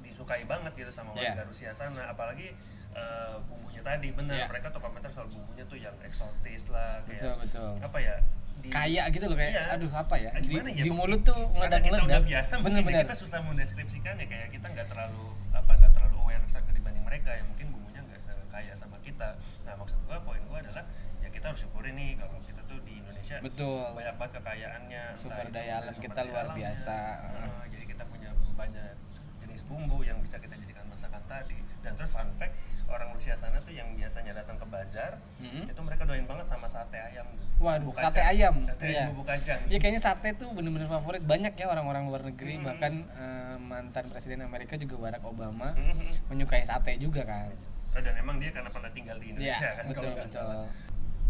disukai 0.00 0.46
banget 0.46 0.70
gitu 0.72 0.88
sama 0.88 1.10
Iya. 1.12 1.34
warga 1.34 1.42
Rusia 1.44 1.70
sana 1.72 2.06
apalagi 2.08 2.54
eh, 2.92 3.34
bumbunya 3.44 3.82
tadi 3.82 4.08
benar 4.10 4.38
Iya. 4.38 4.46
mereka 4.46 4.70
tuh 4.70 4.78
komentar 4.80 5.10
soal 5.10 5.26
bumbunya 5.26 5.66
tuh 5.66 5.76
yang 5.76 5.94
eksotis 6.00 6.70
lah 6.70 7.02
kayak 7.04 7.26
Betul, 7.26 7.34
betul. 7.42 7.70
apa 7.82 7.98
ya 7.98 8.16
di- 8.66 8.72
Kayak 8.72 9.06
gitu 9.10 9.24
loh 9.24 9.36
kayak 9.36 9.52
Iya. 9.52 9.64
aduh 9.72 9.90
apa 9.92 10.14
ya? 10.16 10.30
Ah, 10.30 10.40
Di, 10.40 10.50
ya? 10.50 10.62
di 10.82 10.90
mulut 10.90 11.22
tuh 11.22 11.38
karena 11.52 11.78
kita 11.78 11.98
udah 12.02 12.20
biasa 12.20 12.52
mungkin 12.56 12.72
ya, 12.72 12.82
Bener-bener. 12.82 13.02
kita 13.04 13.14
susah 13.16 13.38
mendeskripsikannya 13.40 14.26
kayak 14.26 14.48
kita 14.50 14.66
nggak 14.68 14.86
terlalu 14.86 15.24
apa 15.50 15.72
nggak 15.72 15.92
terlalu 15.92 16.16
aware 16.20 16.42
dibanding 16.68 17.04
mereka 17.04 17.30
yang 17.32 17.46
mungkin 17.46 17.66
bumbunya 17.70 18.02
nggak 18.02 18.18
sekaya 18.18 18.72
sama 18.72 18.98
kita 18.98 19.38
nah 19.62 19.74
maksud 19.74 19.98
gua 20.02 20.18
poin 20.20 20.42
gua 20.44 20.58
adalah 20.58 20.82
ya 21.18 21.28
kita 21.28 21.48
harus 21.48 21.62
syukurin 21.62 21.94
nih 21.94 22.16
kalau 22.16 22.36
kita 22.40 22.60
tuh 22.62 22.78
di 22.82 22.98
Indonesia 22.98 23.38
Betul. 23.40 23.86
banyak 23.92 24.14
banget 24.16 24.32
kekayaannya 24.36 25.04
Sumber 25.14 25.46
daya 25.48 25.72
alam 25.80 25.90
sumber 25.90 26.04
kita 26.04 26.14
daya 26.16 26.26
luar 26.26 26.44
alamnya. 26.44 26.58
biasa. 26.68 26.96
Nah, 27.32 27.64
jadi 27.66 27.84
kita 27.86 28.02
punya 28.04 28.30
banyak 28.52 28.92
jenis 29.38 29.62
bumbu 29.64 29.98
yang 30.00 30.18
bisa 30.20 30.36
kita 30.36 30.54
jadikan 30.54 30.84
masakan 30.86 31.22
tadi 31.24 31.54
dan 31.80 31.92
terus 31.94 32.10
fun 32.10 32.26
fact 32.34 32.54
orang 32.86 33.10
Rusia 33.10 33.34
sana 33.34 33.58
tuh 33.58 33.70
yang 33.70 33.90
biasanya 33.92 34.30
datang 34.32 34.54
ke 34.54 34.64
bazar 34.64 35.18
Mhm. 35.36 35.66
itu 35.68 35.80
mereka 35.80 36.02
doain 36.04 36.22
banget 36.22 36.46
sama 36.46 36.66
sate 36.66 36.94
ayam 36.96 37.26
Waduh, 37.56 37.88
bumbu 37.88 37.98
sate 37.98 38.20
ayam. 38.20 38.54
sate 38.62 38.84
Iya. 38.84 39.00
ayam 39.00 39.06
bumbu 39.10 39.24
kacang 39.24 39.60
Ya 39.66 39.76
kayaknya 39.76 39.98
sate 39.98 40.28
tuh 40.34 40.48
bener-bener 40.52 40.86
favorit 40.86 41.20
banyak 41.20 41.52
ya 41.52 41.66
orang-orang 41.66 42.06
luar 42.06 42.22
negeri 42.22 42.56
Hmm. 42.56 42.64
bahkan 42.64 42.92
eh, 43.10 43.56
mantan 43.58 44.04
presiden 44.06 44.40
Amerika 44.40 44.76
juga 44.76 44.94
Barack 44.96 45.24
Obama 45.24 45.72
Mhm. 45.72 46.30
menyukai 46.30 46.62
sate 46.62 46.94
juga 46.96 47.22
kan. 47.22 47.50
Oh, 47.90 47.98
dan 47.98 48.12
emang 48.14 48.36
dia 48.36 48.52
karena 48.52 48.68
pernah 48.68 48.90
tinggal 48.90 49.16
di 49.16 49.26
Iya, 49.26 49.56
Indonesia 49.56 49.68
kan 49.72 49.84
betul 49.88 50.02
kalau 50.04 50.14
nggak 50.14 50.28
salah. 50.28 50.68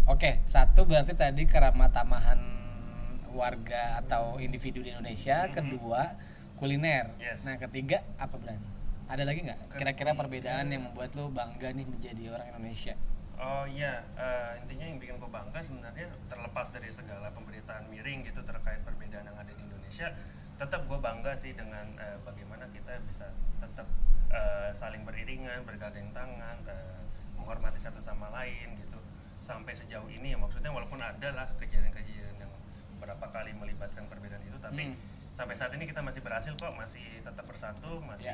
Oke, 0.06 0.30
satu 0.44 0.80
berarti 0.82 1.14
tadi 1.14 1.42
keramat 1.44 1.90
tamahan 1.90 2.38
warga 3.28 4.00
atau 4.00 4.38
individu 4.38 4.80
di 4.80 4.90
Indonesia, 4.90 5.46
kedua 5.48 6.14
kuliner. 6.56 7.10
Mm-hmm. 7.10 7.22
Yes. 7.22 7.44
Nah, 7.44 7.56
ketiga 7.60 8.00
apa 8.16 8.34
Bran? 8.34 8.60
Ada 9.06 9.22
lagi 9.22 9.40
nggak? 9.46 9.78
Kira-kira 9.78 10.18
perbedaan 10.18 10.66
yang 10.66 10.90
membuat 10.90 11.14
lo 11.14 11.30
bangga 11.30 11.70
nih 11.70 11.86
menjadi 11.86 12.34
orang 12.34 12.50
Indonesia? 12.50 12.94
Oh 13.36 13.62
iya, 13.68 14.02
eh, 14.16 14.58
intinya 14.64 14.88
yang 14.88 14.98
bikin 14.98 15.20
gue 15.20 15.30
bangga 15.30 15.60
sebenarnya 15.62 16.08
terlepas 16.26 16.72
dari 16.72 16.88
segala 16.88 17.28
pemberitaan 17.30 17.86
miring 17.92 18.24
gitu 18.26 18.40
terkait 18.42 18.80
perbedaan 18.82 19.28
yang 19.28 19.36
ada 19.36 19.52
di 19.52 19.62
Indonesia, 19.62 20.08
tetap 20.56 20.88
gue 20.88 20.98
bangga 20.98 21.36
sih 21.36 21.52
dengan 21.52 21.84
eh, 22.00 22.18
bagaimana 22.24 22.66
kita 22.72 22.96
bisa 23.06 23.30
tetap 23.60 23.86
eh, 24.32 24.72
saling 24.72 25.04
beriringan, 25.06 25.62
bergandeng 25.68 26.10
tangan, 26.10 26.58
eh, 26.66 27.00
menghormati 27.36 27.78
satu 27.78 28.00
sama 28.00 28.32
lain 28.32 28.74
gitu. 28.74 28.98
Sampai 29.36 29.76
sejauh 29.76 30.08
ini 30.08 30.32
ya 30.32 30.38
maksudnya 30.40 30.72
walaupun 30.72 30.98
ada 30.98 31.28
lah 31.30 31.46
kejadian-kejadian 31.60 32.40
yang 32.40 32.52
beberapa 32.98 33.28
kali 33.28 33.52
melibatkan 33.52 34.08
perbedaan 34.08 34.42
itu, 34.42 34.56
tapi 34.58 34.90
Hmm. 34.90 34.96
sampai 35.36 35.54
saat 35.54 35.70
ini 35.76 35.84
kita 35.84 36.00
masih 36.00 36.24
berhasil 36.24 36.56
kok, 36.56 36.72
masih 36.72 37.20
tetap 37.20 37.44
bersatu, 37.44 38.00
masih 38.00 38.32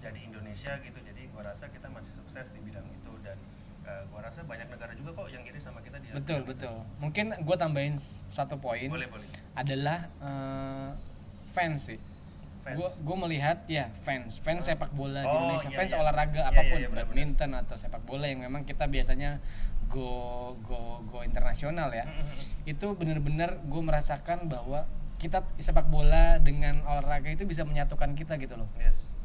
jadi 0.00 0.20
Indonesia 0.24 0.72
gitu. 0.80 0.98
Jadi 0.98 1.22
gue 1.28 1.42
rasa 1.44 1.68
kita 1.68 1.86
masih 1.92 2.12
sukses 2.16 2.50
di 2.50 2.60
bidang 2.64 2.88
itu 2.88 3.12
dan 3.20 3.36
uh, 3.84 4.02
gue 4.08 4.20
rasa 4.20 4.42
banyak 4.42 4.66
negara 4.66 4.96
juga 4.96 5.12
kok 5.14 5.28
yang 5.28 5.44
iri 5.44 5.60
sama 5.60 5.84
kita 5.84 6.00
di 6.00 6.08
Betul 6.16 6.42
betul. 6.48 6.74
Mungkin 6.98 7.36
gue 7.36 7.56
tambahin 7.60 8.00
satu 8.32 8.56
poin 8.56 8.88
boleh 8.88 9.06
boleh 9.06 9.26
adalah 9.52 10.08
eh, 10.24 10.90
fans 11.46 11.92
sih. 11.92 12.00
Fans. 12.60 12.76
Gue 12.76 12.88
gue 12.88 13.16
melihat 13.28 13.64
ya 13.68 13.88
fans, 14.04 14.36
fans 14.40 14.68
sepak 14.68 14.92
bola 14.92 15.24
di 15.24 15.28
Oh, 15.28 15.48
Indonesia, 15.48 15.68
iya, 15.72 15.76
fans 15.80 15.92
iya. 15.92 16.00
olahraga 16.00 16.40
Iya, 16.44 16.50
apa 16.52 16.60
pun, 16.60 16.76
iya, 16.76 16.80
iya, 16.84 16.88
benar-benar. 16.92 17.16
badminton 17.24 17.50
atau 17.56 17.76
sepak 17.76 18.02
bola 18.04 18.24
yang 18.28 18.40
memang 18.44 18.68
kita 18.68 18.84
biasanya 18.84 19.40
go 19.88 20.52
go 20.64 21.00
go 21.08 21.24
internasional 21.24 21.88
ya. 21.92 22.04
Itu 22.64 22.96
bener-bener 22.96 23.60
gue 23.64 23.82
merasakan 23.84 24.48
bahwa 24.48 24.84
kita 25.20 25.44
sepak 25.60 25.88
bola 25.88 26.40
dengan 26.40 26.80
olahraga 26.84 27.28
itu 27.28 27.44
bisa 27.44 27.64
menyatukan 27.64 28.16
kita 28.16 28.40
gitu 28.40 28.56
loh. 28.56 28.68
yes 28.80 29.19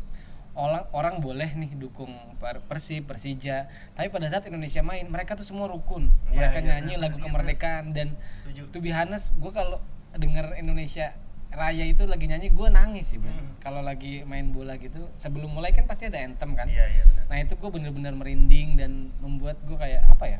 Orang 0.56 0.88
orang 0.96 1.16
boleh 1.20 1.52
nih 1.52 1.76
dukung 1.76 2.16
Per- 2.40 2.64
Persib, 2.64 3.12
Persija, 3.12 3.68
tapi 3.92 4.08
pada 4.08 4.32
saat 4.32 4.48
Indonesia 4.48 4.80
main 4.80 5.04
mereka 5.12 5.36
tuh 5.36 5.44
semua 5.44 5.68
rukun. 5.68 6.08
Iya, 6.32 6.48
mereka 6.48 6.60
iya, 6.64 6.68
nyanyi 6.80 6.94
lagu 6.96 7.20
iya, 7.20 7.24
kemerdekaan 7.28 7.92
dan 7.92 8.16
setuju. 8.48 8.72
to 8.72 8.80
be 8.80 8.96
honest 8.96 9.36
gue 9.36 9.52
kalau 9.52 9.84
denger 10.16 10.56
Indonesia 10.56 11.12
Raya 11.56 11.88
itu 11.88 12.04
lagi 12.08 12.28
nyanyi 12.28 12.52
gue 12.52 12.68
nangis 12.68 13.16
sih. 13.16 13.20
Hmm. 13.20 13.56
kalau 13.64 13.80
lagi 13.80 14.28
main 14.28 14.52
bola 14.52 14.76
gitu 14.76 15.08
sebelum 15.16 15.52
mulai 15.56 15.72
kan 15.76 15.88
pasti 15.88 16.08
ada 16.08 16.24
anthem 16.24 16.56
kan. 16.56 16.68
Iya 16.72 17.04
benar. 17.04 17.26
Nah 17.32 17.38
itu 17.44 17.54
gue 17.60 17.70
bener-bener 17.72 18.14
merinding 18.16 18.80
dan 18.80 19.12
membuat 19.20 19.60
gue 19.64 19.76
kayak 19.76 20.08
apa 20.08 20.40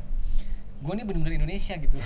gue 0.76 0.92
nih 0.92 1.04
bener-bener 1.08 1.40
Indonesia 1.40 1.74
gitu. 1.80 1.96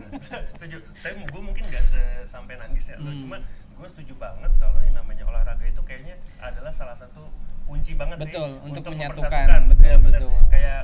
Setuju. 0.56 0.80
Tapi 1.04 1.28
gue 1.28 1.42
mungkin 1.44 1.64
gak 1.68 1.84
sampai 2.24 2.56
nangis 2.56 2.88
ya 2.88 2.96
lo. 2.96 3.12
Hmm. 3.12 3.20
cuma 3.20 3.36
gue 3.74 3.86
setuju 3.86 4.14
banget 4.16 4.50
kalau 4.56 4.78
yang 4.80 4.94
namanya 4.94 5.24
olahraga 5.24 5.62
itu 5.62 5.82
kayaknya 5.82 6.14
adalah 6.38 6.70
salah 6.70 6.94
satu 6.94 7.26
kunci 7.64 7.94
banget 7.94 8.20
Betul, 8.20 8.60
sih 8.60 8.66
untuk 8.66 8.82
mempersatukan. 8.86 9.32
menyatukan. 9.32 9.62
Betul, 9.68 9.88
Ya, 9.88 9.96
betul. 9.98 10.30
kayak 10.48 10.82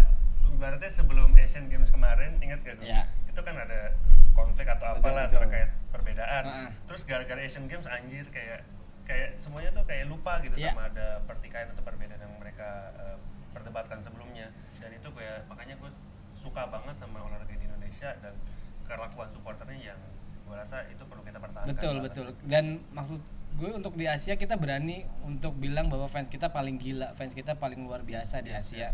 ibaratnya 0.50 0.90
sebelum 0.90 1.30
Asian 1.34 1.66
Games 1.66 1.88
kemarin 1.88 2.36
ingat 2.38 2.60
gak 2.60 2.76
gue 2.76 2.86
Ya. 2.86 3.04
itu 3.24 3.40
kan 3.40 3.54
ada 3.54 3.94
konflik 4.32 4.66
atau 4.66 4.86
apalah 4.90 5.28
betul. 5.28 5.40
terkait 5.40 5.70
perbedaan 5.88 6.44
Heeh. 6.44 6.68
terus 6.84 7.02
gara-gara 7.04 7.40
Asian 7.40 7.64
Games 7.64 7.86
anjir 7.86 8.26
kayak 8.28 8.64
kayak 9.02 9.34
semuanya 9.34 9.70
tuh 9.70 9.82
kayak 9.84 10.06
lupa 10.06 10.38
gitu 10.40 10.54
Ya. 10.54 10.70
sama 10.70 10.86
ada 10.86 11.20
pertikaian 11.24 11.68
atau 11.68 11.82
perbedaan 11.82 12.18
yang 12.18 12.34
mereka 12.36 12.68
eh, 12.96 13.16
perdebatkan 13.50 13.98
sebelumnya 13.98 14.50
dan 14.78 14.90
itu 14.90 15.08
kayak 15.10 15.46
makanya 15.46 15.74
gue 15.76 15.90
suka 16.30 16.64
banget 16.66 16.94
sama 16.94 17.20
olahraga 17.20 17.50
di 17.50 17.66
Indonesia 17.66 18.14
dan 18.18 18.34
kelakuan 18.84 19.26
supporternya 19.26 19.92
yang 19.92 20.00
gue 20.50 20.56
rasa 20.58 20.82
itu 20.90 21.06
perlu 21.06 21.22
kita 21.22 21.38
pertahankan 21.38 21.70
betul 21.70 21.94
betul. 22.02 22.26
Sih. 22.34 22.50
dan 22.50 22.82
maksud 22.90 23.22
gue 23.54 23.70
untuk 23.70 23.94
di 23.94 24.10
Asia 24.10 24.34
kita 24.34 24.58
berani 24.58 25.06
untuk 25.22 25.54
bilang 25.54 25.86
bahwa 25.86 26.10
fans 26.10 26.26
kita 26.26 26.50
paling 26.50 26.74
gila 26.74 27.14
fans 27.14 27.30
kita 27.30 27.54
paling 27.54 27.78
luar 27.80 28.02
biasa 28.02 28.42
di 28.42 28.50
Yes, 28.50 28.66
Asia. 28.66 28.78
yes, 28.82 28.92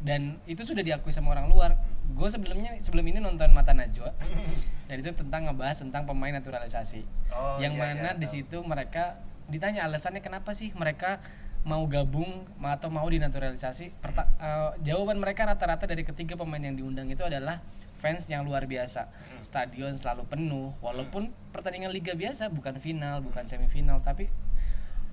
dan 0.00 0.40
itu 0.48 0.64
sudah 0.64 0.80
diakui 0.80 1.12
sama 1.12 1.36
orang 1.36 1.52
luar. 1.52 1.76
Gue 2.10 2.26
sebelumnya 2.26 2.72
sebelum 2.80 3.04
ini 3.04 3.20
nonton 3.20 3.52
Mata 3.52 3.76
Najwa. 3.76 4.16
Dan 4.88 4.96
itu 4.98 5.12
tentang 5.12 5.44
ngebahas 5.46 5.76
tentang 5.78 6.08
pemain 6.08 6.32
naturalisasi. 6.32 7.04
Oh, 7.30 7.60
yang 7.60 7.76
iya, 7.76 7.80
mana 7.94 8.10
iya, 8.10 8.18
di 8.18 8.26
situ 8.26 8.64
mereka 8.64 9.20
ditanya 9.46 9.84
alasannya 9.86 10.18
kenapa 10.18 10.56
sih 10.56 10.72
mereka 10.72 11.20
mau 11.62 11.84
gabung 11.84 12.48
atau 12.58 12.88
mau 12.88 13.04
dinaturalisasi? 13.06 13.92
Perta- 14.00 14.32
eh, 14.40 14.70
jawaban 14.82 15.20
mereka 15.20 15.44
rata-rata 15.44 15.84
dari 15.84 16.02
ketiga 16.02 16.34
pemain 16.34 16.58
yang 16.58 16.74
diundang 16.74 17.06
itu 17.06 17.20
adalah 17.20 17.60
fans 18.00 18.24
yang 18.32 18.48
luar 18.48 18.64
biasa. 18.64 19.12
Stadion 19.44 20.00
selalu 20.00 20.24
penuh 20.24 20.72
walaupun 20.80 21.36
pertandingan 21.52 21.92
liga 21.92 22.16
biasa 22.16 22.48
bukan 22.48 22.80
final 22.80 23.20
bukan 23.20 23.44
semifinal 23.44 24.00
tapi 24.00 24.32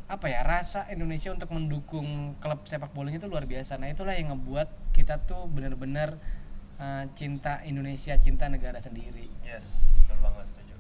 apa 0.08 0.32
ya 0.32 0.40
rasa 0.48 0.88
Indonesia 0.88 1.36
untuk 1.36 1.52
mendukung 1.52 2.40
klub 2.40 2.64
sepak 2.64 2.96
bolanya 2.96 3.20
itu 3.20 3.28
luar 3.28 3.44
biasa. 3.44 3.76
Nah 3.76 3.92
itulah 3.92 4.16
yang 4.16 4.32
ngebuat 4.32 4.96
kita 4.96 5.28
tuh 5.28 5.52
benar-benar 5.52 6.16
eh, 6.80 7.04
cinta 7.12 7.60
Indonesia 7.68 8.16
cinta 8.16 8.48
negara 8.48 8.80
sendiri. 8.80 9.28
Yes, 9.44 10.00
betul 10.08 10.24
banget 10.24 10.56
setuju. 10.56 10.76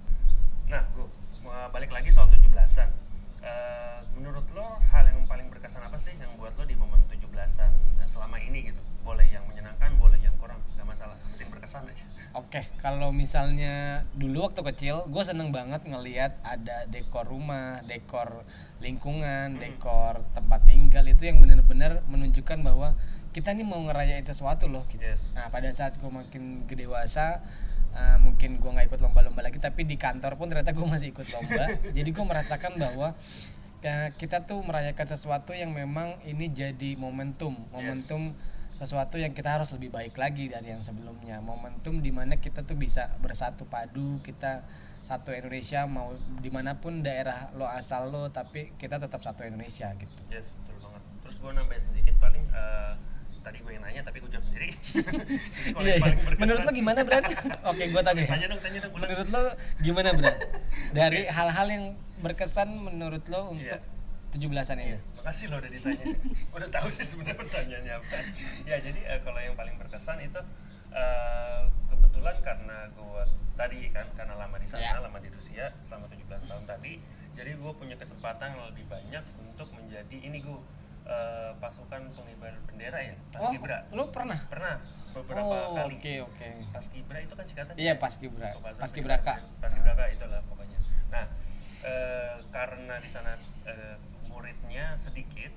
Nah, 0.72 0.84
gue 0.96 1.08
mau 1.44 1.68
balik 1.72 1.92
lagi 1.92 2.08
soal 2.12 2.32
17-an. 2.32 3.07
Eh, 3.41 4.00
menurut 4.17 4.46
lo 4.58 4.82
hal 4.89 5.06
yang 5.13 5.25
paling 5.29 5.48
berkesan 5.53 5.86
apa 5.86 5.98
sih 6.01 6.17
yang 6.17 6.34
buat 6.41 6.58
lo 6.58 6.65
di 6.65 6.74
momen 6.74 7.06
17-an 7.06 7.72
eh, 8.01 8.08
selama 8.10 8.41
ini 8.41 8.74
gitu? 8.74 8.82
Boleh 9.06 9.27
yang 9.29 9.46
menyenangkan, 9.46 9.96
boleh 10.01 10.20
yang 10.20 10.34
kurang, 10.41 10.60
nggak 10.75 10.88
masalah. 10.88 11.15
Yang 11.22 11.29
penting 11.38 11.50
berkesan 11.53 11.84
aja. 11.88 12.06
Oke, 12.36 12.62
kalau 12.82 13.13
misalnya 13.13 14.03
dulu 14.17 14.50
waktu 14.50 14.62
kecil, 14.74 15.08
gue 15.08 15.24
seneng 15.24 15.53
banget 15.53 15.86
ngelihat 15.86 16.41
ada 16.44 16.89
dekor 16.89 17.29
rumah, 17.29 17.79
dekor 17.86 18.44
lingkungan, 18.84 19.62
dekor 19.62 20.25
tempat 20.36 20.65
tinggal 20.67 21.06
itu 21.08 21.29
yang 21.29 21.39
benar-benar 21.39 22.03
menunjukkan 22.10 22.60
bahwa 22.62 22.98
kita 23.38 23.53
nih 23.53 23.65
mau 23.70 23.77
ngerayain 23.86 24.25
sesuatu 24.25 24.65
loh 24.65 24.89
gitu. 24.89 25.06
Yes. 25.06 25.38
Nah 25.38 25.53
pada 25.53 25.70
saat 25.70 25.94
gue 26.01 26.10
makin 26.10 26.65
gede 26.65 26.89
dewasa, 26.89 27.46
uh, 27.98 28.18
mungkin 28.22 28.62
gue 28.62 28.70
nggak 28.70 28.94
ikut 28.94 29.01
lomba-lomba 29.01 29.42
lagi, 29.42 29.58
tapi 29.58 29.89
di 29.89 29.98
kantor 29.98 30.38
pun 30.38 30.54
ternyata 30.54 30.72
gue 30.77 30.86
masih 30.86 31.10
ikut 31.10 31.25
lomba. 31.34 31.66
Jadi 31.98 32.10
gue 32.13 32.25
merasakan 32.25 32.77
bahwa 32.77 33.18
uh, 33.82 34.10
kita 34.22 34.46
tuh 34.46 34.62
merayakan 34.62 35.08
sesuatu 35.10 35.58
yang 35.58 35.74
memang 35.74 36.22
ini 36.22 36.54
jadi 36.54 36.94
momentum, 36.96 37.58
momentum 37.74 38.22
sesuatu 38.77 39.18
yang 39.18 39.34
kita 39.34 39.58
harus 39.58 39.74
lebih 39.74 39.89
baik 39.89 40.13
lagi 40.22 40.54
dari 40.54 40.70
yang 40.70 40.86
sebelumnya 40.86 41.42
momentum 41.42 41.98
di 41.98 42.13
mana 42.13 42.38
kita 42.38 42.62
tuh 42.62 42.77
bisa 42.77 43.10
bersatu 43.18 43.66
padu 43.66 44.22
kita 44.22 44.62
satu 45.01 45.34
Indonesia 45.34 45.89
mau 45.89 46.13
di 46.38 46.54
mana 46.54 46.77
pun 46.77 47.01
daerah 47.01 47.50
lo 47.58 47.66
asal 47.66 48.13
lo 48.13 48.30
tapi 48.30 48.77
kita 48.77 49.01
tetap 49.01 49.18
satu 49.25 49.42
Indonesia 49.42 49.89
gitu 49.98 50.22
Yes, 50.30 50.62
betul 50.62 50.77
banget. 50.86 51.01
Terus 51.25 51.36
gue 51.42 51.51
nambahin 51.58 51.82
sedikit 51.82 52.16
paling 52.22 52.46
eh, 52.54 52.94
tadi 53.48 53.58
gue 53.58 53.72
yang 53.72 53.80
nanya 53.82 54.01
tapi 54.04 54.18
gue 54.20 54.27
jawab 54.27 54.46
sendiri. 54.46 54.70
Iya, 55.77 55.94
iya. 55.96 56.36
menurut 56.36 56.63
lo 56.63 56.72
gimana 56.74 57.00
Bran? 57.01 57.24
Oke 57.72 57.84
gue 57.88 58.01
tanya 58.04 58.22
ya. 58.22 58.30
Tanya 58.30 58.48
dong, 58.48 58.60
tanya 58.60 58.80
dong. 58.82 58.92
ulang. 58.92 59.08
menurut 59.08 59.27
lo 59.30 59.42
gimana 59.80 60.10
Bran? 60.12 60.36
dari 60.98 61.22
hal-hal 61.27 61.68
yang 61.70 61.84
berkesan 62.20 62.68
menurut 62.75 63.24
lo 63.27 63.56
untuk 63.56 63.80
Iya. 63.80 63.80
17-an 64.27 64.77
ini 64.77 64.92
Iya, 64.92 65.00
makasih 65.16 65.46
lo 65.48 65.56
udah 65.58 65.72
ditanya. 65.72 66.06
udah 66.51 66.70
tahu 66.70 66.88
sih 66.92 67.06
sebenarnya 67.06 67.38
pertanyaannya 67.38 67.94
apa. 67.96 68.18
Ya 68.68 68.77
jadi 68.77 69.00
eh, 69.08 69.20
kalau 69.24 69.39
yang 69.39 69.56
paling 69.56 69.75
berkesan 69.77 70.20
itu 70.20 70.42
eh, 70.92 71.62
kebetulan 71.88 72.36
karena 72.44 72.77
gue 72.92 73.24
tadi 73.56 73.80
kan 73.89 74.06
karena 74.13 74.36
lama 74.36 74.60
di 74.60 74.68
sana, 74.68 74.84
Ya. 74.84 75.00
lama 75.00 75.18
di 75.18 75.32
Rusia 75.32 75.72
selama 75.82 76.06
17 76.06 76.27
tahun 76.44 76.63
tadi, 76.66 76.94
jadi 77.34 77.51
gue 77.56 77.72
punya 77.74 77.96
kesempatan 77.96 78.51
lebih 78.68 78.86
banyak 78.86 79.24
untuk 79.39 79.72
menjadi 79.72 80.18
ini 80.20 80.38
gue 80.38 80.60
eh, 81.08 81.52
pasukan 81.58 82.02
pengibar 82.10 82.54
bendera 82.64 83.00
ya, 83.02 83.16
oh 83.16 83.32
paskibra. 83.34 83.78
lu 83.90 84.04
pernah 84.10 84.40
Pernah 84.46 84.76
beberapa 85.10 85.56
oh, 85.66 85.74
kali. 85.74 85.96
oke 85.96 86.14
oke 86.28 86.48
Paskibra 86.70 87.18
itu 87.18 87.34
kan 87.34 87.42
singkatan 87.44 87.74
iya 87.76 87.92
ya? 87.92 87.94
paskibra 87.96 88.54
paskibraka 88.76 89.42
Paskibraka 89.58 90.04
itulah 90.08 90.44
pokoknya. 90.46 90.78
Nah, 91.08 91.26
eh, 91.82 92.36
karena 92.50 92.96
di 92.98 93.08
sana 93.08 93.34
eh, 93.64 93.98
muridnya 94.28 94.94
sedikit, 94.96 95.50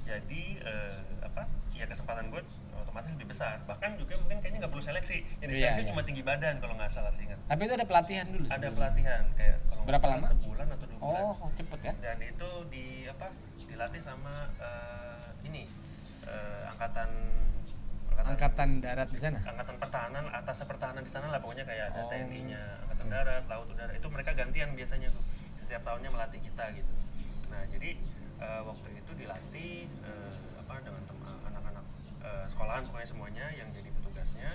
jadi 0.00 0.42
eh, 0.58 0.96
apa? 1.20 1.44
Ya 1.72 1.84
kesempatan 1.84 2.28
gue 2.28 2.40
otomatis 2.74 3.12
lebih 3.12 3.28
besar. 3.28 3.60
Bahkan 3.62 3.96
juga 3.96 4.16
mungkin 4.16 4.38
kayaknya 4.38 4.64
nggak 4.64 4.72
perlu 4.72 4.80
seleksi. 4.82 5.20
Yang 5.36 5.40
Iya, 5.42 5.48
diseleksi 5.68 5.82
iya. 5.82 5.88
cuma 5.88 6.02
tinggi 6.02 6.22
badan 6.22 6.54
kalau 6.56 6.72
nggak 6.72 6.88
salah 6.88 7.08
sih 7.08 7.24
ingat. 7.24 7.36
tapi 7.42 7.60
itu 7.62 7.74
ada 7.74 7.84
pelatihan 7.84 8.26
dulu 8.26 8.44
Ada 8.44 8.52
sebelumnya? 8.54 8.76
pelatihan 8.78 9.22
kayak 9.34 9.56
kalau 9.66 9.82
Berapa 9.82 10.06
lama? 10.06 10.22
sebulan 10.22 10.66
atau 10.70 10.86
dua 10.86 10.98
bulan. 10.98 11.22
oh 11.34 11.50
cepet 11.52 11.80
ya 11.82 11.92
Dan 12.00 12.18
itu 12.22 12.48
di 12.68 12.86
apa? 13.06 13.26
Dilatih 13.72 14.02
sama 14.04 14.52
eh, 14.60 15.48
ini 15.48 15.64
eh, 16.28 16.62
angkatan 16.68 17.08
angkatan 18.12 18.84
darat 18.84 19.08
di 19.08 19.18
sana? 19.18 19.40
Angkatan 19.42 19.80
pertahanan 19.80 20.28
atas 20.28 20.62
pertahanan 20.68 21.02
di 21.02 21.10
sana 21.10 21.32
lah 21.32 21.40
pokoknya 21.40 21.64
kayak 21.64 21.90
ada 21.90 22.04
Oh. 22.04 22.08
TNI-nya 22.12 22.60
angkatan 22.84 23.08
darat 23.08 23.44
laut 23.48 23.66
udara. 23.72 23.90
Itu 23.96 24.12
mereka 24.12 24.36
gantian 24.36 24.76
biasanya 24.76 25.08
tuh 25.10 25.24
setiap 25.58 25.82
tahunnya 25.88 26.12
melatih 26.12 26.38
kita 26.44 26.68
gitu. 26.76 26.92
Nah 27.48 27.64
jadi 27.72 27.96
eh, 28.38 28.62
waktu 28.62 28.88
itu 28.92 29.12
dilatih 29.16 29.88
eh, 29.88 30.32
apa 30.60 30.72
dengan 30.84 31.02
anak-anak 31.48 31.84
eh, 32.22 32.44
sekolahan 32.44 32.84
pokoknya 32.86 33.08
semuanya 33.08 33.46
yang 33.56 33.72
jadi 33.72 33.88
petugasnya. 33.88 34.52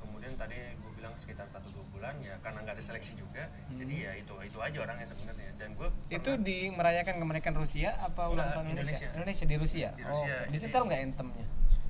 Kemudian 0.00 0.32
tadi 0.34 0.56
bilang 0.96 1.12
sekitar 1.14 1.44
satu 1.44 1.68
dua 1.68 1.84
bulan 1.86 2.16
ya 2.18 2.40
karena 2.40 2.58
nggak 2.58 2.72
ada 2.72 2.82
seleksi 2.82 3.12
juga 3.14 3.44
jadi 3.70 3.94
ya 4.00 4.12
itu 4.16 4.32
itu 4.40 4.58
aja 4.58 4.78
orangnya 4.80 5.04
sebenarnya 5.04 5.52
dan 5.54 5.72
gue 5.72 5.84
Hmm. 5.86 6.08
itu 6.10 6.30
di 6.38 6.56
merayakan 6.68 7.14
kemerdekaan 7.18 7.54
Rusia 7.54 7.92
apa 7.98 8.26
ulang 8.26 8.48
tahun 8.50 8.72
Indonesia? 8.72 9.08
Indonesia. 9.12 9.44
di 9.44 9.56
Rusia. 9.56 9.88
Di 9.92 10.02
Rusia, 10.02 10.24
Oh, 10.26 10.40
jadi- 10.42 10.50
disetel 10.50 10.82
nggak 10.82 11.00
entemnya? 11.04 11.46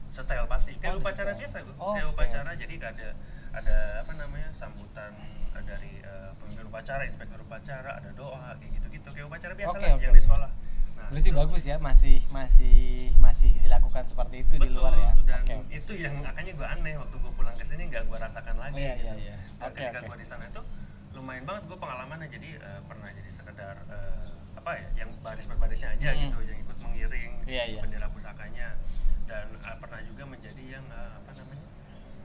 setel 0.08 0.44
pasti 0.46 0.70
kayak 0.74 0.90
Oh, 0.90 0.98
upacara 0.98 1.30
biasa 1.32 1.56
gue 1.60 1.74
Oh, 1.76 1.92
kayak 1.92 2.08
upacara 2.08 2.50
jadi 2.52 2.74
ada 2.80 3.08
ada 3.52 3.76
apa 4.00 4.12
namanya 4.12 4.48
sambutan 4.50 5.12
dari 5.58 5.98
eh, 5.98 6.30
pemimpin 6.36 6.66
upacara 6.66 7.02
inspektur 7.02 7.38
upacara 7.38 7.90
ada 7.94 8.10
doa 8.12 8.54
kayak 8.54 8.70
gitu 8.74 8.86
gitu 8.92 9.08
kayak 9.10 9.26
upacara 9.26 9.52
biasa 9.54 9.72
Oke, 9.72 9.82
lah 9.82 9.92
oke, 9.92 10.02
yang 10.02 10.12
di 10.12 10.20
sekolah 10.20 10.50
Berarti 11.08 11.30
bagus 11.30 11.62
ya, 11.64 11.76
masih 11.78 12.16
masih 12.28 12.76
masih 13.16 13.50
dilakukan 13.58 14.04
seperti 14.04 14.36
itu 14.42 14.54
di 14.54 14.66
betul 14.66 14.80
luar 14.80 14.94
ya. 14.94 15.12
dan 15.24 15.42
oke. 15.42 15.54
itu 15.70 15.92
yang 15.94 16.14
makanya 16.18 16.52
gue 16.52 16.66
aneh 16.68 16.94
waktu 16.96 17.16
gue 17.16 17.32
pulang 17.32 17.54
ke 17.54 17.62
sini 17.62 17.82
nggak 17.86 18.04
gue 18.04 18.16
rasakan 18.16 18.56
lagi 18.56 18.76
Iya, 18.76 18.94
gitu 18.94 19.06
iya, 19.06 19.14
iya. 19.16 19.36
dan 19.56 19.66
Oke, 19.66 19.78
ketika 19.80 19.98
oke. 19.98 20.06
gue 20.06 20.16
di 20.16 20.26
sana 20.26 20.44
itu 20.46 20.60
lumayan 21.12 21.44
banget 21.44 21.62
gue 21.64 21.78
pengalamannya 21.78 22.28
jadi 22.28 22.50
eh, 22.56 22.80
pernah 22.82 23.08
jadi 23.08 23.30
sekedar 23.30 23.74
eh, 23.86 24.26
apa 24.54 24.70
ya 24.74 24.86
yang 24.96 25.10
baris 25.20 25.44
berbarisnya 25.44 25.90
aja 25.92 26.10
Hmm. 26.10 26.22
gitu 26.24 26.38
yang 26.44 26.58
ikut 26.60 26.78
mengiring 26.78 27.32
Iya, 27.44 27.64
iya. 27.68 27.80
bendera 27.80 28.06
pusakanya 28.08 28.68
dan 29.24 29.46
eh, 29.52 29.76
pernah 29.76 30.00
juga 30.02 30.22
menjadi 30.24 30.64
yang 30.70 30.84
eh, 30.86 31.12
apa 31.16 31.30
namanya 31.34 31.64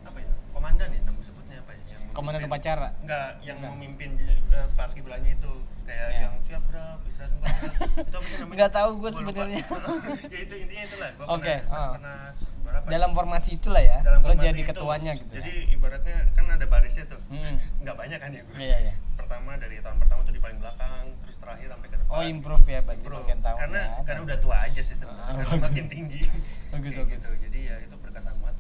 apa 0.04 0.18
ya 0.18 0.30
komandan 0.50 0.90
ya 0.90 1.02
nama 1.02 1.20
sebutnya 1.20 1.58
apa 1.58 1.72
ya 1.72 1.82
yang 1.90 2.02
Komandan 2.12 2.44
upacara. 2.44 2.90
enggak 3.00 3.30
yang 3.42 3.58
Enggak. 3.58 3.72
memimpin 3.74 4.10
uh, 4.50 4.68
paskibranya 4.74 5.32
itu 5.32 5.52
kayak 5.82 6.08
Iya. 6.08 6.20
yang 6.22 6.34
siap 6.40 6.64
berap 6.66 7.00
istirahat 7.04 7.32
Bra." 7.34 7.48
itu 8.04 8.14
apa 8.14 8.26
sih 8.26 8.38
namanya 8.38 8.56
Nggak 8.58 8.72
tahu 8.74 8.90
gue 8.98 9.12
sebenarnya. 9.14 9.64
ya 10.34 10.40
itu 10.42 10.54
intinya 10.58 10.84
itulah 10.84 11.10
gue 11.10 11.26
Oke, 11.26 11.56
pernah, 11.58 11.78
ah. 11.78 11.92
pernah 11.94 12.18
berapa 12.62 12.84
ya? 12.84 12.92
Dalam 12.92 13.10
formasi 13.12 13.50
itulah 13.54 13.80
ya. 13.82 13.98
Dalam 14.02 14.20
lo 14.22 14.34
jadi 14.34 14.56
itu. 14.58 14.70
ketuanya 14.70 15.12
gitu. 15.14 15.34
jadi 15.34 15.52
ya? 15.54 15.72
ibaratnya 15.72 16.16
kan 16.32 16.46
ada 16.50 16.66
barisnya 16.66 17.06
tuh 17.06 17.20
Hmm. 17.26 17.56
nggak 17.82 17.96
banyak 17.96 18.20
kan 18.20 18.30
ya 18.30 18.42
gue 18.44 18.56
Iya, 18.58 18.78
iya. 18.82 18.94
pertama 19.16 19.56
dari 19.56 19.80
tahun 19.80 19.98
pertama 19.98 20.20
tuh 20.22 20.34
di 20.34 20.42
paling 20.42 20.58
belakang 20.58 21.04
terus 21.18 21.38
terakhir 21.38 21.68
sampai 21.70 21.88
ke 21.88 21.96
depan 21.96 22.12
Oh, 22.12 22.22
improve 22.22 22.66
ya 22.66 22.80
berarti 22.82 23.00
Improve. 23.02 23.24
makin 23.24 23.40
tahun 23.40 23.58
karena 23.58 23.80
ya. 23.82 24.04
karena 24.04 24.22
udah 24.22 24.38
tua 24.38 24.58
aja 24.62 24.82
sih 24.82 24.96
sebenarnya 24.98 25.24
Ah, 25.26 25.36
karena 25.40 25.56
makin 25.64 25.86
tinggi 25.88 26.22
Bagus, 26.70 26.92
bagus. 26.94 27.08
gitu. 27.16 27.30
jadi 27.42 27.60
ya 27.64 27.76
itu 27.82 27.96
berkesan 27.98 28.36
banget 28.38 28.56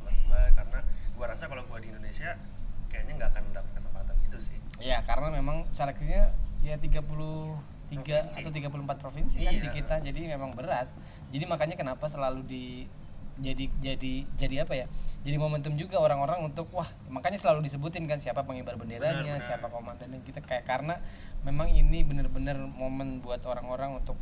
rasa 1.31 1.47
kalau 1.47 1.63
gue 1.63 1.79
di 1.79 1.89
Indonesia 1.89 2.35
kayaknya 2.87 3.13
nggak 3.17 3.29
akan 3.31 3.43
dapat 3.51 3.71
kesempatan 3.73 4.15
itu 4.21 4.37
sih 4.37 4.59
Iya, 4.77 4.99
karena 5.01 5.29
memang 5.31 5.69
seleksinya 5.69 6.33
ya 6.59 6.75
33 6.75 7.61
Provinsi. 7.91 8.39
atau 8.39 8.51
34 8.51 8.97
provinsi 8.97 9.37
kan 9.39 9.51
Iya. 9.51 9.61
di 9.61 9.69
kita. 9.71 9.95
Jadi 9.99 10.19
memang 10.25 10.51
berat. 10.51 10.87
Jadi 11.29 11.43
makanya 11.45 11.75
kenapa 11.75 12.07
selalu 12.07 12.41
di 12.43 12.65
jadi 13.37 13.69
jadi 13.79 14.13
jadi 14.35 14.55
apa 14.61 14.73
ya? 14.75 14.85
Jadi 15.21 15.37
momentum 15.37 15.75
juga 15.75 15.97
orang-orang 15.97 16.41
untuk 16.43 16.65
wah, 16.71 16.87
makanya 17.07 17.37
selalu 17.37 17.61
disebutin 17.63 18.05
kan 18.05 18.17
siapa 18.17 18.41
pengibar 18.41 18.73
benderanya, 18.73 19.21
Benar, 19.21 19.37
benar. 19.37 19.45
siapa 19.45 19.67
komandannya 19.67 20.19
kita 20.21 20.41
kayak 20.41 20.65
karena 20.65 20.97
memang 21.41 21.69
ini 21.69 22.01
benar-benar 22.01 22.57
momen 22.57 23.19
buat 23.19 23.39
orang-orang 23.43 23.95
untuk 23.95 24.17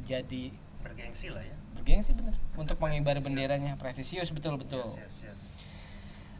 jadi 0.00 0.54
bergengsi 0.78 1.28
lah 1.28 1.40
ya 1.40 1.56
bergengsi 1.74 2.12
bener 2.12 2.36
untuk 2.54 2.76
pengibar 2.76 3.16
benderanya 3.18 3.74
prestisius 3.74 4.30
betul 4.30 4.54
betul. 4.54 4.78
yes 4.78 4.94
yes 5.00 5.16
yes 5.26 5.40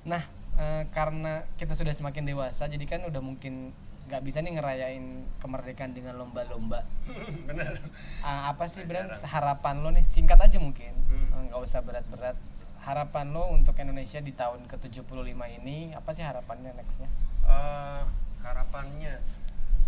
Nah, 0.05 0.23
eh, 0.57 0.85
karena 0.93 1.49
kita 1.57 1.73
sudah 1.73 1.93
semakin 1.97 2.29
dewasa, 2.29 2.69
jadi 2.69 2.85
kan 2.85 3.01
udah 3.09 3.21
mungkin 3.25 3.73
nggak 4.05 4.21
bisa 4.21 4.45
nih 4.45 4.61
ngerayain 4.61 5.25
kemerdekaan 5.41 5.97
dengan 5.97 6.21
lomba-lomba. 6.21 6.85
benar 7.49 7.73
Ah, 8.21 8.53
apa 8.53 8.69
sih 8.69 8.85
Bran 8.85 9.09
harapan 9.09 9.81
lo 9.81 9.89
nih? 9.97 10.05
Singkat 10.05 10.37
aja 10.45 10.59
mungkin, 10.61 10.93
Hmm. 11.09 11.49
Nggak 11.49 11.61
usah 11.65 11.81
berat-berat. 11.81 12.37
Harapan 12.85 13.33
lo 13.33 13.49
untuk 13.49 13.73
Indonesia 13.81 14.21
di 14.21 14.37
tahun 14.37 14.69
ke-75 14.69 15.41
ini, 15.65 15.97
apa 15.97 16.13
sih 16.13 16.21
harapannya 16.21 16.77
nextnya? 16.77 17.09
Eh, 17.49 18.03
harapannya 18.45 19.25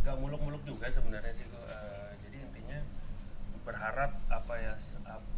gak 0.01 0.17
muluk-muluk 0.17 0.65
juga 0.65 0.89
sebenarnya 0.89 1.35
sih. 1.35 1.45
Eh, 1.45 2.11
jadi 2.25 2.37
intinya 2.41 2.79
berharap 3.69 4.17
apa 4.33 4.55
ya 4.57 4.73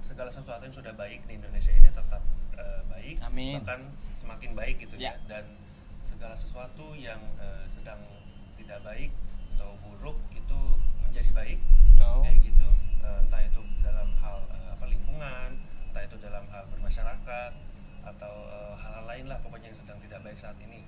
segala 0.04 0.30
sesuatu 0.30 0.62
yang 0.62 0.76
sudah 0.76 0.94
baik 0.94 1.26
di 1.26 1.40
Indonesia 1.40 1.74
ini 1.74 1.90
tetap 1.90 2.22
eh, 2.58 2.80
baik 2.86 3.16
Amin. 3.22 3.54
bahkan 3.56 3.80
semakin 4.12 4.50
baik 4.52 4.76
gitu 4.78 4.94
ya, 4.94 5.10
Ya. 5.10 5.14
dan 5.26 5.44
segala 5.98 6.34
sesuatu 6.34 6.92
yang 6.92 7.22
eh, 7.38 7.64
sedang 7.66 8.02
tidak 8.54 8.82
baik 8.82 9.10
atau 9.54 9.74
buruk 9.80 10.18
itu 10.32 10.58
menjadi 11.00 11.30
baik 11.32 11.58
Betul. 11.94 12.18
kayak 12.22 12.38
gitu 12.44 12.68
Eh, 12.98 13.18
entah 13.24 13.40
itu 13.40 13.62
dalam 13.80 14.10
hal 14.18 14.42
eh, 14.50 14.68
apa 14.70 14.84
lingkungan 14.84 15.50
entah 15.88 16.02
itu 16.02 16.16
dalam 16.18 16.44
hal 16.48 16.66
bermasyarakat 16.68 17.52
atau 18.04 18.34
eh, 18.46 18.74
hal-hal 18.76 19.04
lain 19.06 19.24
lah 19.26 19.38
pokoknya 19.40 19.70
yang 19.70 19.78
sedang 19.78 19.98
tidak 19.98 20.20
baik 20.20 20.36
saat 20.36 20.58
ini 20.58 20.82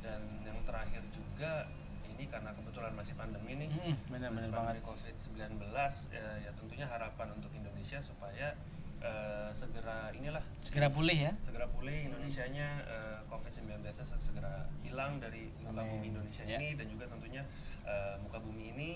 dan 0.00 0.18
yang 0.42 0.58
terakhir 0.64 0.98
juga 1.08 1.70
ini 2.08 2.26
karena 2.26 2.50
kebetulan 2.50 2.92
masih 2.92 3.14
pandemi 3.14 3.54
nih 3.56 3.70
Mm, 3.70 3.94
benar-benar 4.08 4.32
masih 4.34 4.50
pandemi 4.50 4.82
COVID-19 4.82 5.62
eh, 6.10 6.36
ya 6.40 6.50
tentunya 6.52 6.86
harapan 6.86 7.28
untuk 7.32 7.50
Indonesia 7.52 7.98
supaya 8.00 8.58
eh, 9.02 9.50
segera 9.52 10.08
inilah 10.12 10.42
Segera 10.54 10.86
pulih 10.86 11.18
ya. 11.20 11.32
segera 11.40 11.66
pulih 11.66 12.06
Indonesianya 12.06 12.68
eh, 12.84 13.18
COVID-19 13.26 13.82
nya 13.82 13.92
se- 13.92 14.06
segera 14.18 14.54
hilang 14.80 15.18
dari 15.18 15.50
muka 15.58 15.82
Amin. 15.82 15.90
bumi 15.92 16.06
Indonesia 16.10 16.44
Ya. 16.44 16.56
ini 16.56 16.74
dan 16.74 16.86
juga 16.86 17.04
tentunya 17.06 17.42
eh, 17.82 18.14
muka 18.18 18.38
bumi 18.38 18.72
ini 18.72 18.90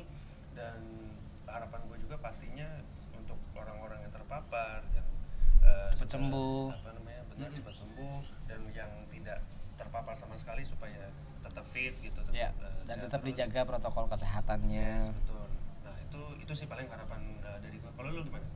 dan 0.52 0.80
harapan 1.44 1.80
gue 1.86 1.98
juga 2.00 2.16
pastinya 2.16 2.66
untuk 3.12 3.36
orang-orang 3.52 4.00
yang 4.00 4.12
terpapar 4.12 4.82
yang 4.92 5.06
eh, 5.60 5.90
Cepat 5.92 6.16
sembuh. 6.16 6.70
apa 6.72 6.90
namanya 6.92 7.22
benar 7.28 7.50
cepat 7.50 7.74
sembuh 7.76 8.18
dan 8.46 8.60
yang 8.70 8.90
tidak 9.06 9.38
terpapar 9.76 10.14
sama 10.14 10.34
sekali 10.34 10.62
supaya 10.62 11.10
tetap 11.38 11.62
fit 11.62 11.92
gitu 11.96 12.16
tetap, 12.16 12.32
Ya, 12.32 12.50
dan 12.82 12.96
tetap 12.98 13.20
terus. 13.20 13.28
dijaga 13.30 13.60
protokol 13.64 14.08
kesehatannya. 14.08 14.88
Yes, 14.96 15.12
betul 15.12 15.44
nah 15.82 15.94
itu 16.00 16.20
itu 16.40 16.52
sih 16.54 16.66
paling 16.66 16.86
harapan 16.86 17.20
eh, 17.38 17.58
dari 17.60 17.76
gue 17.76 17.90
kalau 17.92 18.10
lu 18.10 18.22
gimana 18.22 18.46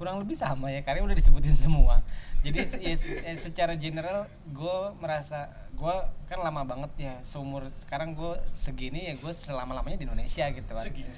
kurang 0.00 0.16
lebih 0.16 0.32
sama 0.32 0.72
ya 0.72 0.80
karena 0.80 1.04
udah 1.04 1.12
disebutin 1.12 1.52
semua. 1.52 2.00
Jadi 2.40 2.64
ya, 2.80 2.96
ya, 2.96 3.34
secara 3.36 3.76
general 3.76 4.24
gue 4.48 4.78
merasa 4.96 5.52
gue 5.76 5.94
kan 6.24 6.40
lama 6.40 6.64
banget 6.64 6.92
ya 6.96 7.14
seumur 7.20 7.68
sekarang 7.84 8.16
gue 8.16 8.32
segini 8.48 9.12
ya 9.12 9.14
gue 9.20 9.32
selama 9.36 9.76
lamanya 9.76 10.00
di 10.00 10.08
Indonesia 10.08 10.48
gitu 10.48 10.72
kan. 10.72 10.80
Segini. 10.80 11.12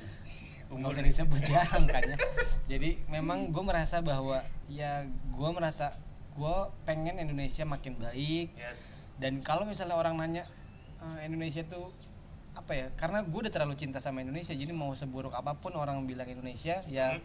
Nggak 0.67 0.99
usah 0.99 1.05
disebut 1.07 1.43
ya 1.47 1.63
angkanya. 1.79 2.19
Jadi 2.67 2.99
memang 3.07 3.55
gue 3.55 3.63
merasa 3.63 4.03
bahwa 4.03 4.43
ya 4.67 5.07
gue 5.07 5.51
merasa 5.55 5.95
gue 6.35 6.57
pengen 6.83 7.23
Indonesia 7.23 7.63
makin 7.63 7.95
baik. 8.03 8.59
Yes. 8.59 9.15
Dan 9.15 9.47
kalau 9.47 9.63
misalnya 9.63 9.95
orang 9.95 10.19
nanya 10.19 10.51
"Eh, 10.99 11.31
Indonesia 11.31 11.63
tuh 11.63 11.95
apa 12.59 12.75
ya? 12.75 12.91
Karena 12.99 13.23
gue 13.23 13.47
udah 13.47 13.53
terlalu 13.55 13.79
cinta 13.79 14.03
sama 14.03 14.27
Indonesia 14.27 14.59
jadi 14.59 14.75
mau 14.75 14.91
seburuk 14.91 15.39
apa 15.39 15.55
pun 15.55 15.71
orang 15.79 16.03
bilang 16.03 16.27
Indonesia 16.27 16.83
ya 16.91 17.23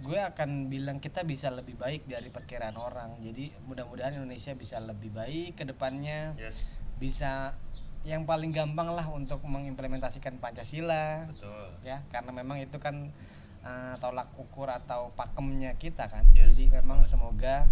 gue 0.00 0.16
akan 0.16 0.72
bilang 0.72 0.98
kita 0.98 1.22
bisa 1.28 1.52
lebih 1.52 1.76
baik 1.76 2.08
dari 2.08 2.32
perkiraan 2.32 2.76
orang. 2.80 3.20
Jadi 3.20 3.52
mudah-mudahan 3.68 4.16
Indonesia 4.16 4.56
bisa 4.56 4.80
lebih 4.80 5.12
baik 5.12 5.60
ke 5.60 5.64
depannya. 5.68 6.32
Yes. 6.40 6.80
Bisa 6.96 7.52
yang 8.00 8.24
paling 8.24 8.48
gampang 8.48 8.96
lah 8.96 9.04
untuk 9.12 9.44
mengimplementasikan 9.44 10.40
Pancasila. 10.40 11.28
Betul. 11.28 11.68
Ya 11.84 12.00
karena 12.08 12.32
memang 12.32 12.56
itu 12.56 12.80
kan 12.80 13.12
uh, 13.60 13.94
tolak 14.00 14.32
ukur 14.40 14.72
atau 14.72 15.12
pakemnya 15.12 15.76
kita 15.76 16.08
kan. 16.08 16.24
Yes, 16.32 16.56
Jadi 16.56 16.80
memang 16.80 17.04
semoga 17.04 17.68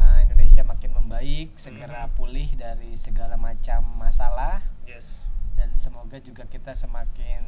uh, 0.00 0.18
Indonesia 0.24 0.64
makin 0.64 0.96
membaik, 0.96 1.52
segera 1.60 2.08
pulih 2.16 2.48
dari 2.56 2.96
segala 2.96 3.36
macam 3.36 3.84
masalah. 4.00 4.64
Yes. 4.88 5.28
Dan 5.52 5.76
semoga 5.76 6.16
juga 6.22 6.48
kita 6.48 6.72
semakin 6.72 7.44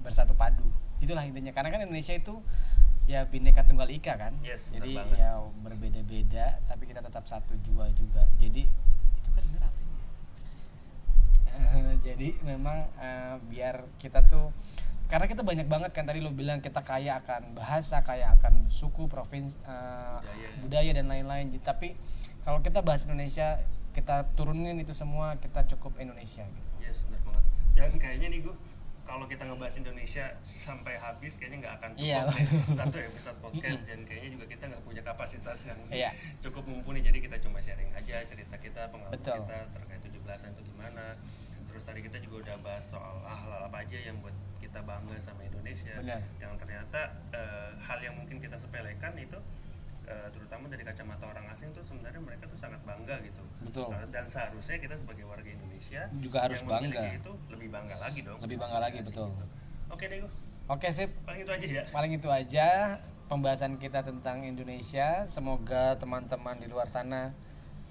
bersatu 0.00 0.32
padu. 0.32 0.64
Itulah 1.04 1.28
intinya. 1.28 1.52
Karena 1.52 1.68
kan 1.68 1.84
Indonesia 1.84 2.16
itu 2.16 2.40
ya 3.08 3.24
bineka 3.24 3.64
tunggal 3.64 3.88
ika 3.88 4.20
kan. 4.20 4.36
Yes, 4.44 4.68
Jadi 4.68 4.92
banget. 4.92 5.16
ya 5.16 5.40
berbeda-beda 5.64 6.60
tapi 6.68 6.84
kita 6.84 7.00
tetap 7.00 7.24
satu 7.24 7.56
jua 7.64 7.88
juga. 7.96 8.28
Jadi 8.36 8.68
itu 8.68 9.28
kan 9.32 9.42
benar 9.48 9.72
artinya. 9.72 9.96
Jadi 12.06 12.28
memang 12.44 12.84
eh, 13.00 13.34
biar 13.48 13.88
kita 13.96 14.28
tuh 14.28 14.52
karena 15.08 15.24
kita 15.24 15.40
banyak 15.40 15.64
banget 15.64 15.96
kan 15.96 16.04
tadi 16.04 16.20
lo 16.20 16.28
bilang 16.28 16.60
kita 16.60 16.84
kaya 16.84 17.16
akan 17.24 17.56
bahasa, 17.56 18.04
kaya 18.04 18.36
akan 18.36 18.68
suku, 18.68 19.08
provinsi, 19.08 19.56
eh, 19.64 20.20
Budaya. 20.20 20.48
budaya 20.60 20.90
dan 20.92 21.08
lain-lain. 21.08 21.48
Tapi 21.64 21.96
kalau 22.44 22.60
kita 22.60 22.84
bahas 22.84 23.08
Indonesia, 23.08 23.56
kita 23.96 24.28
turunin 24.36 24.76
itu 24.76 24.92
semua, 24.92 25.40
kita 25.40 25.64
cukup 25.64 25.96
Indonesia 25.98 26.44
gitu. 26.44 26.72
yes 26.78 27.02
benar 27.08 27.20
banget 27.24 27.44
dan 27.74 27.90
kayaknya 27.94 28.26
nih 28.30 28.40
gue 28.42 28.54
kalau 29.08 29.24
kita 29.24 29.40
ngebahas 29.42 29.74
Indonesia 29.74 30.24
sampai 30.42 30.94
habis 30.94 31.34
kayaknya 31.34 31.64
nggak 31.64 31.74
akan 31.80 31.90
cukup 31.96 32.06
Iya. 32.06 32.20
deh 32.28 32.44
satu 32.76 32.96
episode 33.00 33.38
podcast 33.44 33.80
dan 33.82 34.04
kayaknya 34.04 34.30
juga 34.30 34.44
kita 34.46 34.64
nggak 34.68 34.84
punya 34.84 35.00
kapasitas 35.00 35.58
yang 35.64 35.80
Iya. 35.88 36.10
cukup 36.38 36.68
mumpuni 36.68 37.00
jadi 37.00 37.16
kita 37.16 37.40
cuma 37.40 37.56
sharing 37.58 37.88
aja 37.90 38.20
cerita 38.22 38.54
kita 38.54 38.86
pengalaman 38.88 39.16
Betul. 39.16 39.40
kita 39.40 39.58
terkait 39.72 40.00
17-an 40.02 40.50
itu 40.52 40.62
gimana 40.68 41.04
terus 41.64 41.84
tadi 41.84 42.00
kita 42.00 42.18
juga 42.18 42.36
udah 42.44 42.56
bahas 42.60 42.84
soal 42.84 43.20
hal-hal 43.22 43.60
apa 43.64 43.80
aja 43.80 43.98
yang 43.98 44.16
buat 44.18 44.32
kita 44.58 44.80
bangga 44.82 45.16
sama 45.16 45.40
Indonesia 45.42 45.94
Benar. 45.94 46.20
yang 46.36 46.52
ternyata 46.56 47.00
eh, 47.30 47.70
hal 47.78 47.98
yang 48.00 48.12
mungkin 48.12 48.36
kita 48.36 48.56
sepelekan 48.56 49.14
itu 49.16 49.38
eh, 50.04 50.28
terutama 50.32 50.66
dari 50.66 50.80
kacamata 50.82 51.28
orang 51.28 51.44
asing 51.48 51.68
tuh 51.70 51.84
sebenarnya 51.84 52.18
mereka 52.18 52.44
tuh 52.44 52.56
sangat 52.56 52.80
bangga 52.82 53.20
gitu 53.20 53.44
Betul. 53.62 53.92
Eh, 53.94 54.08
dan 54.08 54.24
seharusnya 54.26 54.76
kita 54.76 54.96
sebagai 54.96 55.24
warga 55.24 55.44
Indonesia 55.44 55.67
Juga 56.18 56.38
harus 56.42 56.58
yang 56.58 56.68
bangga. 56.68 57.00
itu 57.14 57.32
lebih 57.48 57.68
bangga 57.68 57.96
lagi 57.96 58.20
dong 58.20 58.38
Lebih 58.38 58.56
bangga 58.56 58.78
lagi, 58.80 58.98
betul. 59.00 59.28
gitu. 59.28 59.44
oke 59.88 60.04
deh 60.04 60.18
gue 60.20 60.32
Oke 60.68 60.88
sip, 60.92 61.08
paling 61.24 61.40
itu 61.42 61.50
aja 61.50 61.66
ya 61.66 61.82
paling 61.88 62.12
itu 62.12 62.28
aja 62.28 62.68
pembahasan 63.24 63.76
kita 63.76 64.00
tentang 64.00 64.40
Indonesia. 64.42 65.24
Semoga 65.24 65.96
teman-teman 65.96 66.56
di 66.56 66.66
luar 66.66 66.84
sana 66.86 67.32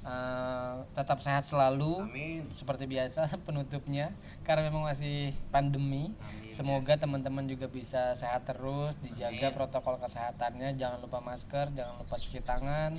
eh, 0.07 0.73
tetap 0.95 1.19
sehat 1.19 1.43
selalu. 1.43 2.07
amin 2.07 2.47
Seperti 2.55 2.87
biasa 2.87 3.27
penutupnya 3.47 4.15
karena 4.47 4.71
memang 4.71 4.87
masih 4.87 5.35
pandemi. 5.51 6.15
Amin, 6.23 6.49
Semoga 6.55 6.95
teman-teman 6.95 7.43
juga 7.45 7.67
bisa 7.67 8.15
sehat 8.15 8.47
terus, 8.47 8.95
dijaga 9.03 9.51
Amin. 9.51 9.55
protokol 9.55 9.99
kesehatannya, 9.99 10.79
jangan 10.79 11.03
lupa 11.03 11.19
masker, 11.19 11.75
jangan 11.75 11.99
lupa 11.99 12.15
cuci 12.15 12.39
tangan, 12.41 12.91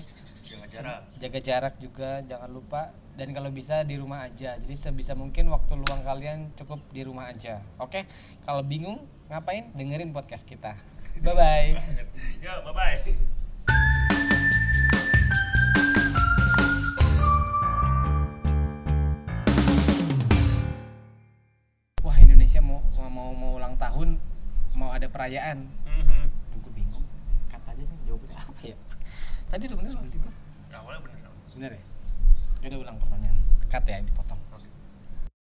jaga 0.45 0.67
jarak 0.69 1.01
jaga 1.17 1.41
jarak 1.41 1.75
juga, 1.81 2.11
jangan 2.23 2.51
lupa 2.53 2.93
dan 3.19 3.35
kalau 3.35 3.51
bisa 3.51 3.83
di 3.83 3.99
rumah 3.99 4.31
aja. 4.31 4.55
Jadi 4.55 4.79
sebisa 4.79 5.19
mungkin 5.19 5.51
waktu 5.51 5.75
luang 5.75 6.07
kalian 6.07 6.55
cukup 6.55 6.79
di 6.95 7.03
rumah 7.03 7.35
aja. 7.35 7.59
Oke? 7.83 8.07
Kalau 8.47 8.63
bingung 8.63 9.03
ngapain? 9.27 9.75
Dengerin 9.75 10.15
podcast 10.15 10.47
kita. 10.47 10.79
Bye 11.27 11.35
bye. 11.35 11.69
ya 12.39 12.63
bye 12.63 12.71
bye 12.71 13.38
perayaan. 25.19 25.67
Aduh, 25.83 26.63
gue 26.63 26.73
bingung. 26.79 27.03
Kata 27.51 27.75
aja 27.75 27.83
nih 27.83 27.99
jawabannya 28.07 28.39
apa 28.39 28.63
ya? 28.63 28.77
Tadi 29.51 29.63
udah 29.67 29.79
bener 29.83 29.93
belum 29.99 30.07
sih 30.07 30.19
gua? 30.23 30.31
awalnya 30.71 31.01
bener 31.03 31.19
Bener 31.59 31.71
ya? 31.75 31.83
Ya 32.63 32.67
udah 32.71 32.79
ulang 32.87 32.97
pertanyaan. 33.03 33.37
Cut 33.67 33.83
ya 33.83 33.99
di 33.99 34.13
podcast. 34.15 34.38